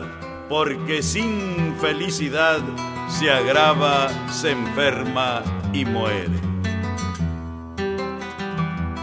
[0.47, 2.59] porque sin felicidad
[3.07, 5.41] se agrava, se enferma
[5.73, 6.39] y muere.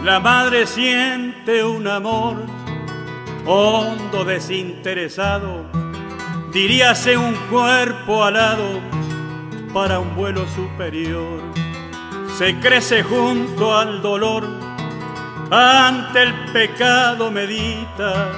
[0.04, 2.36] La madre siente un amor
[3.45, 5.64] hondo, desinteresado,
[6.53, 8.80] diríase un cuerpo alado
[9.74, 11.40] para un vuelo superior.
[12.38, 14.49] Se crece junto al dolor,
[15.51, 18.30] ante el pecado medita,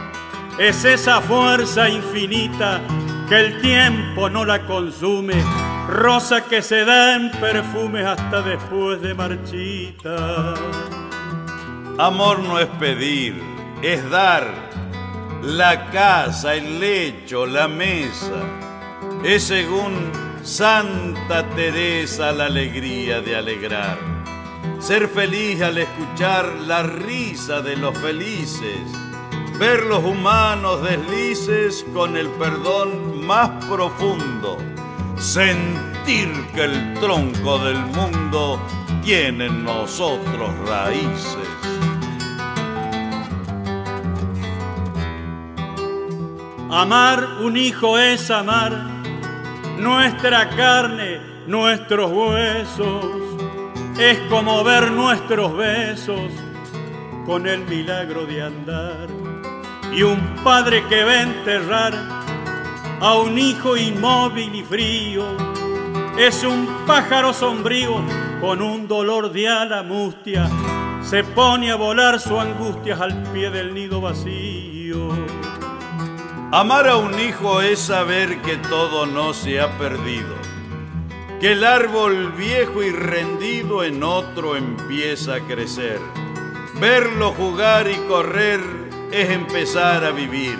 [0.58, 2.80] es esa fuerza infinita
[3.28, 5.34] que el tiempo no la consume,
[5.88, 10.54] rosa que se da en perfumes hasta después de marchita.
[11.98, 13.40] Amor no es pedir,
[13.80, 14.52] es dar.
[15.42, 18.42] La casa, el lecho, la mesa.
[19.22, 20.10] Es según
[20.42, 23.98] Santa Teresa la alegría de alegrar.
[24.80, 28.80] ser feliz al escuchar la risa de los felices,
[29.58, 34.58] ver los humanos deslices con el perdón más profundo,
[35.16, 38.60] sentir que el tronco del mundo
[39.02, 41.63] tiene en nosotros raíces.
[46.74, 48.72] Amar un hijo es amar
[49.78, 53.04] nuestra carne, nuestros huesos.
[53.96, 56.32] Es como ver nuestros besos
[57.26, 59.06] con el milagro de andar.
[59.92, 61.94] Y un padre que a enterrar
[63.00, 65.24] a un hijo inmóvil y frío.
[66.18, 68.02] Es un pájaro sombrío
[68.40, 70.50] con un dolor de ala mustia.
[71.04, 75.43] Se pone a volar su angustia al pie del nido vacío.
[76.54, 80.36] Amar a un hijo es saber que todo no se ha perdido,
[81.40, 85.98] que el árbol viejo y rendido en otro empieza a crecer.
[86.80, 88.60] Verlo jugar y correr
[89.10, 90.56] es empezar a vivir.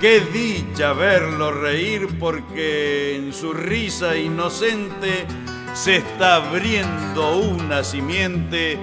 [0.00, 5.26] Qué dicha verlo reír porque en su risa inocente
[5.74, 8.78] se está abriendo una simiente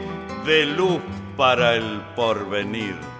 [0.45, 0.99] de luz
[1.37, 3.12] para el porvenir.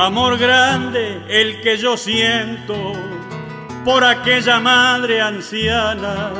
[0.00, 2.94] Amor grande el que yo siento
[3.84, 6.30] por aquella madre anciana.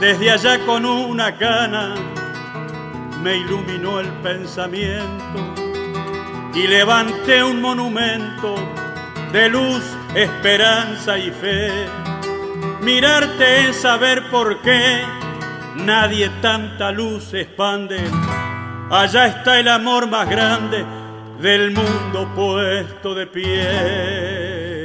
[0.00, 1.94] Desde allá con una cana
[3.22, 5.54] me iluminó el pensamiento
[6.52, 8.56] y levanté un monumento
[9.30, 9.84] de luz,
[10.16, 11.70] esperanza y fe.
[12.80, 15.04] Mirarte es saber por qué
[15.76, 18.00] nadie tanta luz expande.
[18.90, 20.98] Allá está el amor más grande
[21.40, 24.78] del mundo puesto de pie.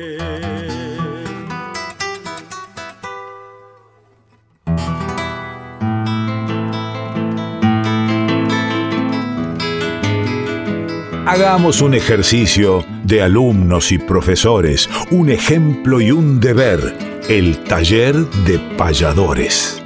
[11.26, 16.96] Hagamos un ejercicio de alumnos y profesores, un ejemplo y un deber,
[17.28, 19.83] el taller de payadores.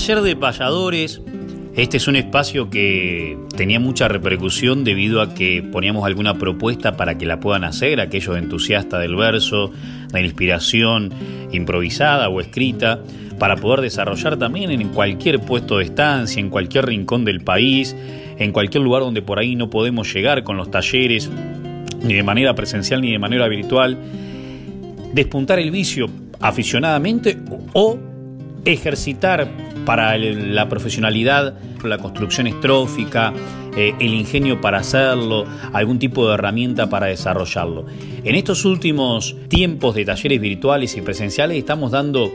[0.00, 1.20] Taller de payadores.
[1.76, 7.18] Este es un espacio que tenía mucha repercusión debido a que poníamos alguna propuesta para
[7.18, 9.70] que la puedan hacer aquellos entusiastas del verso,
[10.10, 11.12] la inspiración
[11.52, 13.00] improvisada o escrita,
[13.38, 17.94] para poder desarrollar también en cualquier puesto de estancia, en cualquier rincón del país,
[18.38, 21.28] en cualquier lugar donde por ahí no podemos llegar con los talleres,
[22.02, 23.98] ni de manera presencial ni de manera virtual,
[25.12, 26.06] despuntar el vicio
[26.40, 27.36] aficionadamente
[27.74, 27.98] o
[28.64, 31.54] ejercitar para la profesionalidad,
[31.84, 33.32] la construcción estrófica,
[33.76, 37.86] eh, el ingenio para hacerlo, algún tipo de herramienta para desarrollarlo.
[38.24, 42.30] En estos últimos tiempos de talleres virtuales y presenciales estamos dando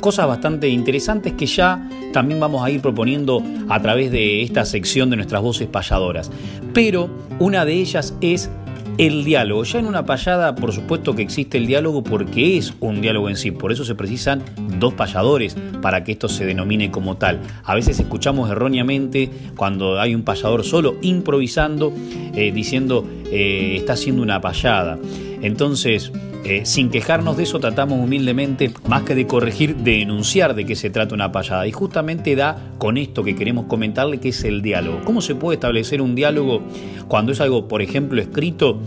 [0.00, 5.10] cosas bastante interesantes que ya también vamos a ir proponiendo a través de esta sección
[5.10, 6.30] de nuestras voces payadoras.
[6.72, 8.50] Pero una de ellas es
[8.98, 9.62] el diálogo.
[9.64, 13.36] Ya en una payada, por supuesto que existe el diálogo porque es un diálogo en
[13.36, 13.52] sí.
[13.52, 14.42] Por eso se precisan
[14.78, 17.40] dos payadores para que esto se denomine como tal.
[17.64, 21.92] A veces escuchamos erróneamente cuando hay un payador solo improvisando,
[22.34, 24.98] eh, diciendo eh, está haciendo una payada.
[25.42, 26.12] Entonces,
[26.44, 30.74] eh, sin quejarnos de eso, tratamos humildemente, más que de corregir, de denunciar de qué
[30.76, 31.66] se trata una payada.
[31.66, 35.00] Y justamente da con esto que queremos comentarle, que es el diálogo.
[35.04, 36.62] ¿Cómo se puede establecer un diálogo
[37.06, 38.80] cuando es algo, por ejemplo, escrito?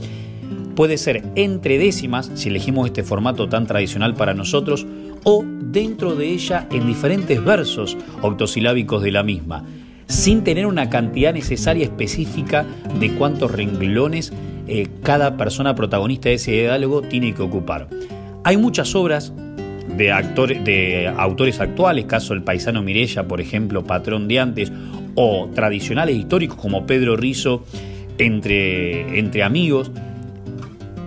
[0.75, 4.85] Puede ser entre décimas, si elegimos este formato tan tradicional para nosotros,
[5.23, 9.65] o dentro de ella en diferentes versos octosilábicos de la misma,
[10.07, 12.65] sin tener una cantidad necesaria específica
[12.99, 14.33] de cuántos renglones
[14.73, 17.89] eh, cada persona protagonista de ese diálogo tiene que ocupar.
[18.45, 19.33] Hay muchas obras
[19.97, 20.05] de,
[20.63, 24.71] de autores actuales, caso el paisano Mirella, por ejemplo, patrón de antes,
[25.15, 27.65] o tradicionales históricos como Pedro Rizo,
[28.17, 29.91] entre, entre amigos,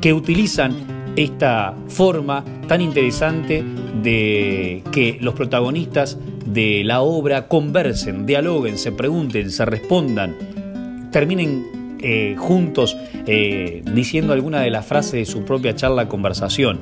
[0.02, 0.74] que utilizan
[1.16, 3.64] esta forma tan interesante
[4.02, 10.34] de que los protagonistas de la obra conversen, dialoguen, se pregunten, se respondan,
[11.10, 16.80] terminen eh, juntos eh, diciendo alguna de las frases de su propia charla conversación.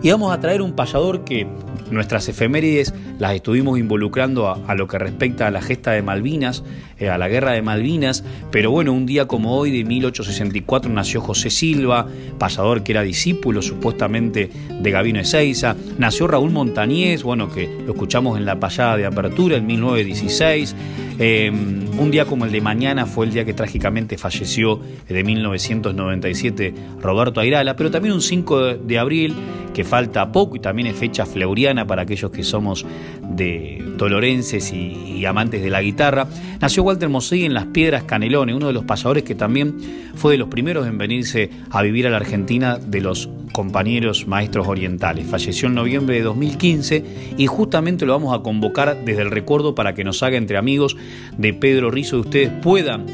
[0.00, 1.44] Y vamos a traer un payador que
[1.90, 6.64] nuestras efemérides las estuvimos involucrando a, lo que respecta a la gesta de Malvinas,
[6.98, 11.20] eh, a la guerra de Malvinas, pero bueno, un día como hoy de 1864 nació
[11.20, 12.06] José Silva,
[12.38, 14.50] payador que era discípulo supuestamente
[14.80, 19.56] de Gavino Ezeiza, nació Raúl Montañez, bueno, que lo escuchamos en la payada de apertura
[19.56, 20.74] en 1916,
[21.18, 26.74] eh, un día como el de mañana fue el día que trágicamente falleció de 1997
[27.00, 29.34] Roberto Airala, pero también un 5 de abril
[29.72, 32.86] que falta poco y también es fecha fleuriana para aquellos que somos
[33.22, 36.28] de dolorenses y, amantes de la guitarra.
[36.60, 39.74] Nació Walter Mosegui en Las Piedras Canelones, uno de los pasadores que también
[40.14, 44.68] fue de los primeros en venirse a vivir a la Argentina de los compañeros maestros
[44.68, 45.26] orientales.
[45.26, 47.04] Falleció en noviembre de 2015
[47.38, 50.96] y justamente lo vamos a convocar desde el recuerdo para que nos haga entre amigos
[51.38, 53.06] de Pedro Rizo y ustedes puedan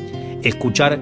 [0.42, 0.98] escuchar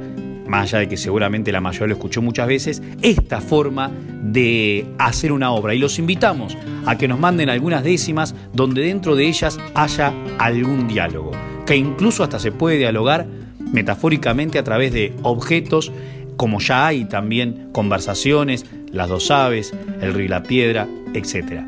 [0.48, 3.90] más allá de que seguramente la mayoría lo escuchó muchas veces, esta forma
[4.22, 5.74] de hacer una obra.
[5.74, 10.88] Y los invitamos a que nos manden algunas décimas donde dentro de ellas haya algún
[10.88, 11.32] diálogo,
[11.66, 13.26] que incluso hasta se puede dialogar
[13.72, 15.92] metafóricamente a través de objetos,
[16.36, 21.62] como ya hay también conversaciones, las dos aves, el río y la piedra, etc.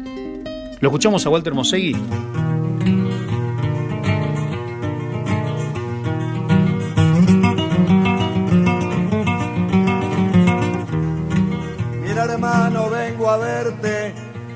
[0.81, 1.97] ¿Lo escuchamos a Walter Mosegui?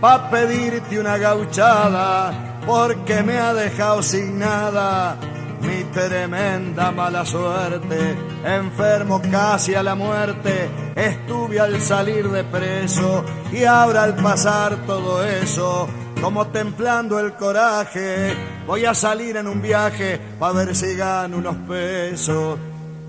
[0.05, 5.16] Pa' pedirte una gauchada, porque me ha dejado sin nada
[5.62, 8.14] mi tremenda mala suerte.
[8.44, 15.24] Enfermo casi a la muerte, estuve al salir de preso y ahora al pasar todo
[15.24, 15.88] eso,
[16.20, 18.36] como templando el coraje,
[18.66, 22.59] voy a salir en un viaje pa' ver si gano unos pesos.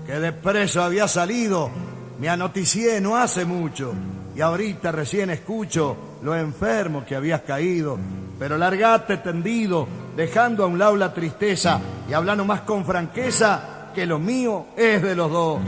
[0.06, 1.68] Que de preso había salido,
[2.18, 3.92] me anoticié no hace mucho
[4.36, 7.98] y ahorita recién escucho lo enfermo que habías caído.
[8.38, 14.04] Pero largate tendido, dejando a un lado la tristeza y hablando más con franqueza que
[14.04, 15.60] lo mío es de los dos.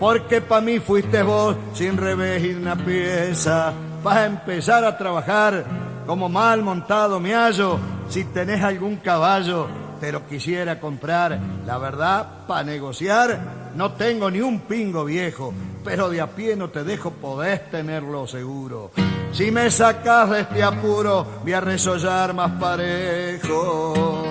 [0.00, 3.72] Porque pa' mí fuiste vos sin revés y una pieza.
[4.02, 5.64] Vas a empezar a trabajar
[6.04, 7.78] como mal montado me hallo.
[8.08, 9.68] Si tenés algún caballo,
[10.00, 11.38] te lo quisiera comprar.
[11.64, 13.38] La verdad, pa' negociar,
[13.76, 15.52] no tengo ni un pingo viejo
[15.86, 18.90] pero de a pie no te dejo, podés tenerlo seguro.
[19.32, 24.24] Si me sacas de este apuro, voy a resollar más parejo.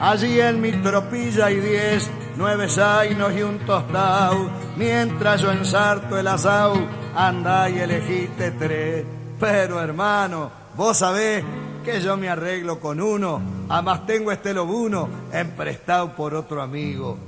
[0.00, 6.26] Allí en mi tropilla hay diez, nueve zainos y un tostado, mientras yo ensarto el
[6.26, 6.74] asau,
[7.14, 9.04] anda y elegiste tres.
[9.38, 11.44] Pero hermano, vos sabés
[11.84, 17.18] que yo me arreglo con uno, además tengo este lobuno emprestado por otro amigo.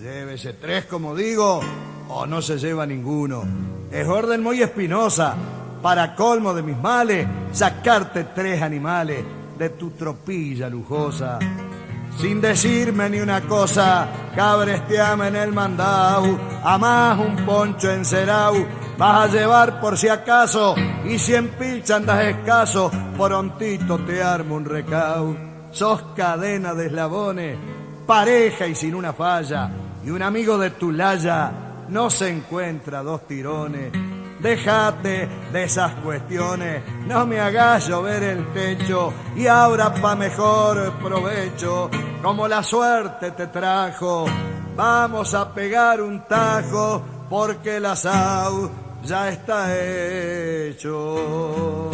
[0.00, 1.60] Llévese tres, como digo,
[2.08, 3.42] o no se lleva ninguno.
[3.90, 5.34] Es orden muy espinosa,
[5.82, 9.24] para colmo de mis males, sacarte tres animales
[9.58, 11.38] de tu tropilla lujosa.
[12.20, 16.38] Sin decirme ni una cosa, cabresteame en el mandau,
[16.80, 18.54] más un poncho encerau,
[18.98, 20.74] vas a llevar por si acaso,
[21.04, 25.36] y si en pilcha andas escaso, prontito te armo un recau.
[25.70, 27.58] Sos cadena de eslabones,
[28.06, 29.70] pareja y sin una falla,
[30.04, 31.52] y un amigo de tu laya
[31.88, 33.92] no se encuentra dos tirones.
[34.40, 41.90] Déjate de esas cuestiones, no me hagas llover el techo y ahora pa' mejor provecho,
[42.22, 44.26] como la suerte te trajo,
[44.76, 51.90] vamos a pegar un tajo porque la sau ya está hecho.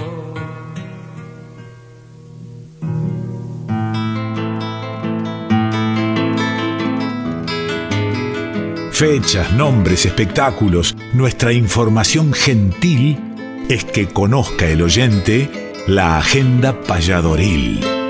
[8.93, 13.19] Fechas, nombres, espectáculos, nuestra información gentil
[13.69, 18.02] es que conozca el oyente la agenda payadoril.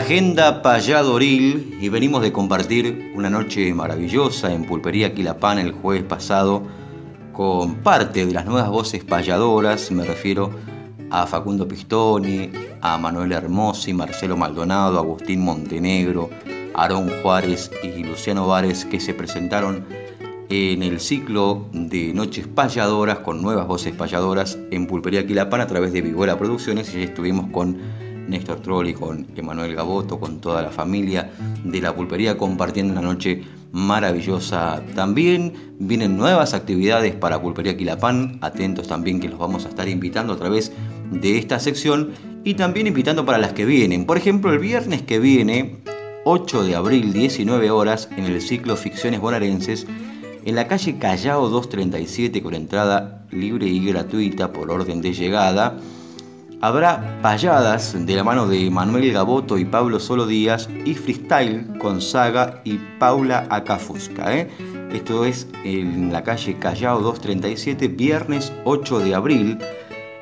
[0.00, 6.62] Agenda payadoril y venimos de compartir una noche maravillosa en Pulpería Quilapán el jueves pasado
[7.34, 10.52] con parte de las nuevas voces payadoras, me refiero
[11.10, 16.30] a Facundo Pistoni, a Manuel Hermosi, Marcelo Maldonado, Agustín Montenegro,
[16.72, 19.84] Aarón Juárez y Luciano Vares que se presentaron
[20.48, 25.92] en el ciclo de Noches Payadoras con nuevas voces payadoras en Pulpería Quilapán a través
[25.92, 26.92] de Vihuela Producciones.
[26.94, 27.78] Y estuvimos con
[28.30, 31.30] Néstor Trolli, con Emanuel Gaboto, con toda la familia
[31.64, 34.82] de la pulpería compartiendo una noche maravillosa.
[34.94, 40.32] También vienen nuevas actividades para Pulpería Quilapán, atentos también que los vamos a estar invitando
[40.32, 40.72] a través
[41.10, 42.10] de esta sección
[42.44, 44.06] y también invitando para las que vienen.
[44.06, 45.76] Por ejemplo, el viernes que viene,
[46.24, 49.86] 8 de abril, 19 horas, en el ciclo Ficciones Bonaerenses,
[50.44, 55.76] en la calle Callao 237 con entrada libre y gratuita por orden de llegada,
[56.60, 62.00] habrá payadas de la mano de Manuel Gaboto y Pablo Solo Díaz y freestyle con
[62.00, 64.36] Saga y Paula Acafusca.
[64.36, 64.48] ¿eh?
[64.92, 69.58] Esto es en la calle Callao 237, viernes 8 de abril.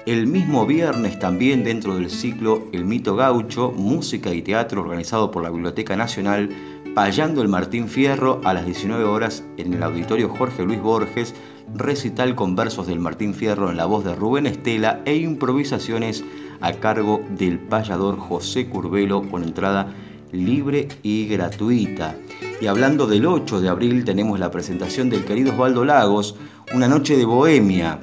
[0.06, 5.42] El mismo viernes también dentro del ciclo El Mito Gaucho, música y teatro organizado por
[5.42, 6.48] la Biblioteca Nacional,
[6.94, 11.32] Payando el Martín Fierro a las 19 horas en el auditorio Jorge Luis Borges,
[11.74, 16.24] recital con versos del Martín Fierro en la voz de Rubén Estela e improvisaciones
[16.60, 19.92] a cargo del payador José Curvelo con entrada
[20.32, 22.14] libre y gratuita.
[22.60, 26.34] Y hablando del 8 de abril tenemos la presentación del querido Osvaldo Lagos,
[26.74, 28.00] una noche de bohemia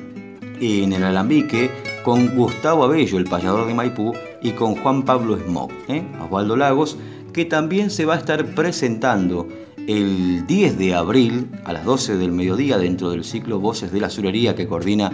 [0.60, 1.70] en el Alambique
[2.04, 6.04] con Gustavo Abello, el payador de Maipú, y con Juan Pablo Smog, ¿eh?
[6.24, 6.98] Osvaldo Lagos,
[7.34, 9.48] que también se va a estar presentando
[9.88, 14.10] el 10 de abril a las 12 del mediodía dentro del ciclo Voces de la
[14.10, 15.12] Surería que coordina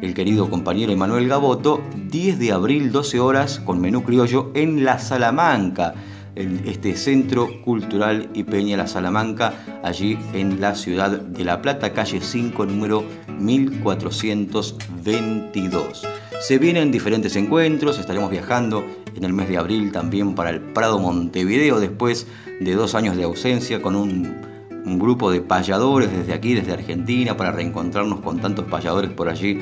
[0.00, 4.98] el querido compañero Emanuel Gaboto, 10 de abril 12 horas con menú criollo en La
[4.98, 5.94] Salamanca,
[6.36, 11.92] en este Centro Cultural y Peña La Salamanca, allí en la ciudad de La Plata,
[11.92, 13.04] calle 5, número
[13.38, 16.06] 1422.
[16.40, 18.84] Se vienen diferentes encuentros, estaremos viajando
[19.14, 22.26] en el mes de abril también para el Prado Montevideo después
[22.60, 24.54] de dos años de ausencia con un,
[24.98, 29.58] grupo de payadores desde aquí, desde Argentina, para reencontrarnos con tantos payadores por allí,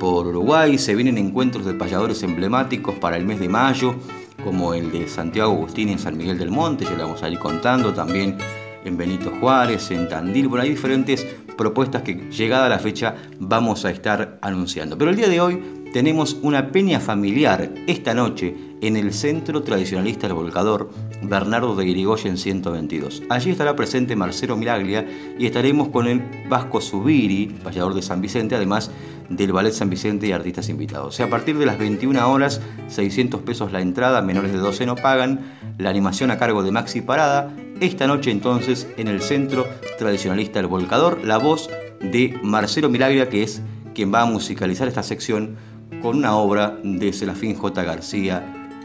[0.00, 0.78] por Uruguay.
[0.78, 3.94] Se vienen encuentros de payadores emblemáticos para el mes de mayo,
[4.42, 7.38] como el de Santiago Agustín en San Miguel del Monte, ya le vamos a ir
[7.38, 8.36] contando también
[8.84, 11.24] en Benito Juárez, en Tandil, por ahí diferentes
[11.56, 14.98] propuestas que llegada la fecha vamos a estar anunciando.
[14.98, 20.26] Pero el día de hoy tenemos una peña familiar esta noche en el Centro Tradicionalista
[20.26, 20.90] El Volcador,
[21.22, 23.22] Bernardo de Irigoyen 122.
[23.30, 25.06] Allí estará presente Marcelo Miraglia
[25.38, 28.90] y estaremos con el Vasco Subiri, vallador de San Vicente, además
[29.28, 31.06] del Ballet San Vicente y artistas invitados.
[31.06, 34.86] O sea, a partir de las 21 horas, 600 pesos la entrada, menores de 12
[34.86, 35.42] no pagan,
[35.78, 37.54] la animación a cargo de Maxi Parada.
[37.80, 39.64] Esta noche entonces en el Centro
[39.96, 41.70] Tradicionalista El Volcador, la voz
[42.00, 43.62] de Marcelo Miraglia, que es
[43.94, 45.56] quien va a musicalizar esta sección
[46.02, 47.82] con una obra de Selafín J.
[47.82, 48.42] García,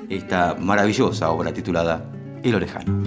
[0.09, 2.03] esta maravillosa obra titulada
[2.43, 2.99] El Orejano.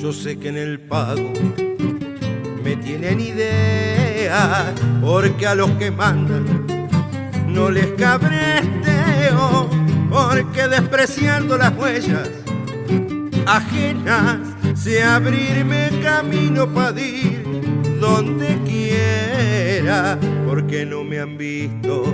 [0.00, 1.32] Yo sé que en el pago
[5.00, 6.66] porque a los que mandan
[7.46, 9.68] no les cabresteo,
[10.10, 12.30] porque despreciando las huellas
[13.46, 14.38] ajenas,
[14.74, 17.44] sé abrirme camino para ir
[18.00, 22.04] donde quiera, porque no me han visto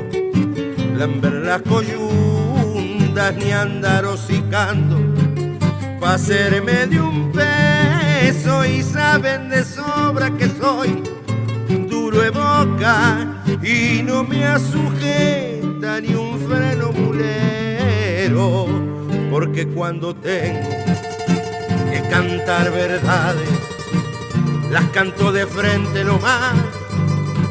[0.96, 4.96] lamber las coyundas ni andar hocicando
[6.00, 11.02] pa' hacerme de un peso y saben de sobra que soy
[12.18, 13.26] de boca
[13.62, 18.66] y no me asujeta ni un freno mulero
[19.30, 20.68] porque cuando tengo
[21.90, 23.48] que cantar verdades
[24.70, 26.54] las canto de frente nomás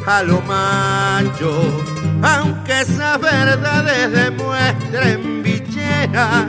[0.05, 1.61] a lo macho
[2.21, 6.47] aunque esas verdades demuestren bicheras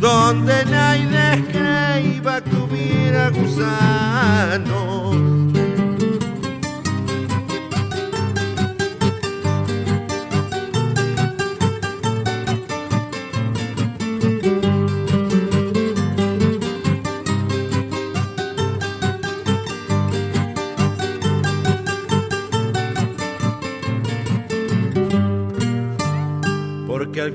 [0.00, 5.10] donde nadie escriba que hubiera gusano.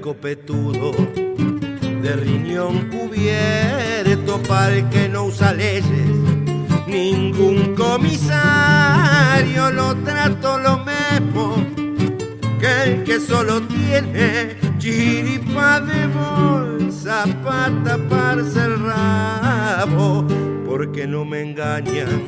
[0.06, 0.92] Copetudo
[2.04, 4.40] de riñón cubierto
[4.70, 5.84] el que no usa leyes.
[6.86, 11.56] Ningún comisario lo trato lo mismo
[12.60, 20.24] que el que solo tiene chiripa de bolsa para taparse el rabo,
[20.68, 22.28] porque no me engañan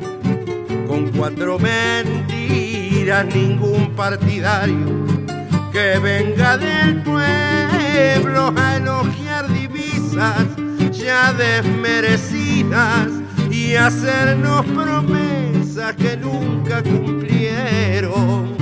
[0.88, 5.06] con cuatro mentiras ningún partidario
[5.72, 7.57] que venga del pueblo
[10.90, 13.08] ya desmerecidas
[13.50, 18.56] y hacernos promesas que nunca cumplieron.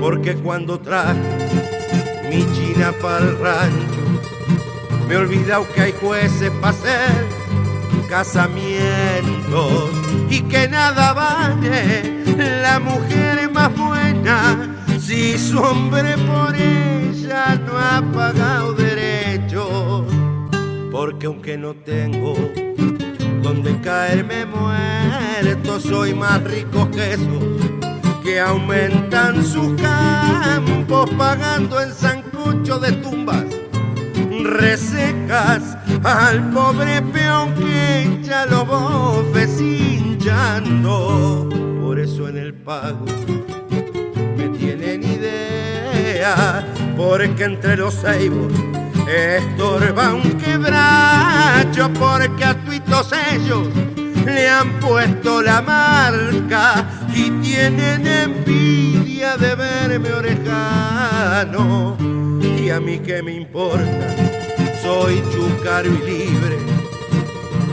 [0.00, 1.20] Porque cuando traje
[2.30, 4.00] mi china para el rancho,
[5.06, 7.26] me he olvidado que hay jueces para hacer
[8.08, 9.90] casamientos
[10.30, 12.24] y que nada vale
[12.62, 19.25] la mujer más buena si su hombre por ella no ha pagado derechos.
[20.96, 22.34] Porque aunque no tengo
[23.42, 27.44] donde caerme muerto, soy más rico que esos
[28.24, 33.44] que aumentan sus campos pagando en sancucho de tumbas
[34.42, 41.50] resecas al pobre peón que ya los bofes hinchando.
[41.82, 43.04] Por eso en el pago
[44.38, 46.66] me tienen idea,
[46.96, 48.50] porque entre los ceibos
[49.06, 53.68] estorba un quebracho, porque a tuitos ellos
[54.24, 56.84] le han puesto la marca
[57.14, 61.96] y tienen envidia de verme orejano.
[62.40, 64.14] Y a mí que me importa,
[64.82, 66.58] soy chucaro y libre,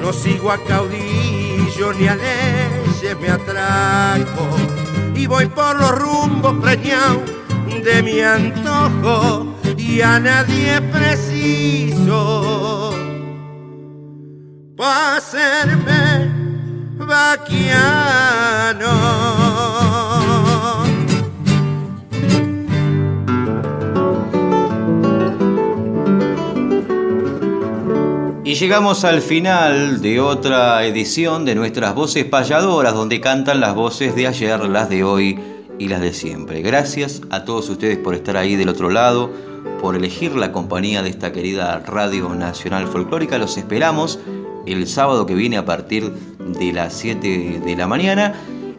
[0.01, 2.84] no sigo a caudillo ni a leyes
[3.19, 4.47] me atraco
[5.13, 7.21] y voy por los rumbos preñados
[7.84, 12.24] de mi antojo y a nadie preciso
[14.76, 16.32] para hacerme
[16.97, 18.43] vaquiano.
[28.45, 34.15] Y llegamos al final de otra edición de nuestras voces payadoras, donde cantan las voces
[34.15, 36.61] de ayer, las de hoy y las de siempre.
[36.61, 39.30] Gracias a todos ustedes por estar ahí del otro lado,
[39.82, 43.38] por elegir la compañía de esta querida Radio Nacional Folclórica.
[43.38, 44.19] Los esperamos
[44.65, 48.34] el sábado que viene a partir de las 7 de la mañana.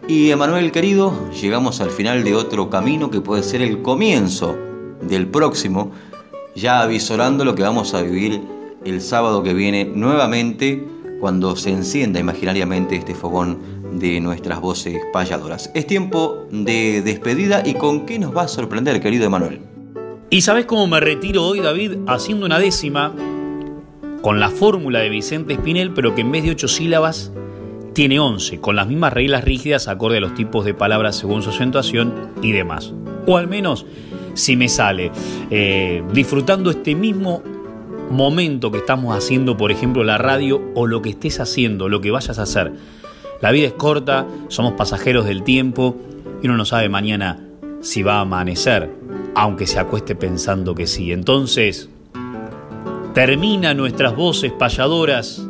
[0.07, 4.57] Y Emanuel querido, llegamos al final de otro camino que puede ser el comienzo
[5.01, 5.93] del próximo,
[6.55, 8.43] ya avisorando lo que vamos a vivir
[8.85, 10.87] el sábado que viene nuevamente
[11.21, 15.71] cuando se encienda imaginariamente este fogón de nuestras voces payadoras.
[15.75, 19.61] Es tiempo de despedida y con qué nos va a sorprender, querido Emanuel.
[20.31, 21.99] ¿Y sabes cómo me retiro hoy, David?
[22.07, 23.15] Haciendo una décima
[24.21, 27.31] con la fórmula de Vicente Espinel, pero que en vez de ocho sílabas
[27.93, 31.51] tiene once, con las mismas reglas rígidas acorde a los tipos de palabras según su
[31.51, 32.93] acentuación y demás.
[33.27, 33.87] O al menos,
[34.35, 35.13] si me sale,
[35.51, 37.43] eh, disfrutando este mismo
[38.11, 42.11] momento que estamos haciendo, por ejemplo, la radio o lo que estés haciendo, lo que
[42.11, 42.73] vayas a hacer.
[43.45, 45.97] La vida es corta, somos pasajeros del tiempo
[46.43, 47.47] y uno no sabe mañana
[47.83, 48.91] si va a amanecer,
[49.35, 51.13] aunque se acueste pensando que sí.
[51.13, 51.91] Entonces,
[53.13, 55.47] termina nuestras voces payadoras.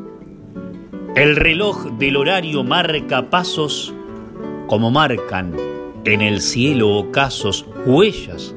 [1.15, 3.95] El reloj del horario marca pasos
[4.67, 5.55] como marcan
[6.05, 8.57] en el cielo ocasos huellas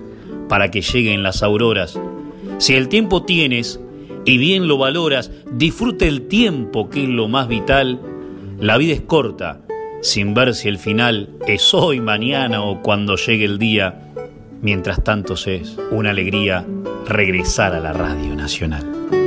[0.50, 2.00] para que lleguen las auroras.
[2.58, 3.80] Si el tiempo tienes,
[4.26, 8.02] y bien lo valoras, disfruta el tiempo que es lo más vital.
[8.60, 9.62] La vida es corta,
[10.02, 14.14] sin ver si el final es hoy, mañana o cuando llegue el día.
[14.64, 16.66] Mientras tanto es una alegría
[17.06, 19.27] regresar a la Radio Nacional.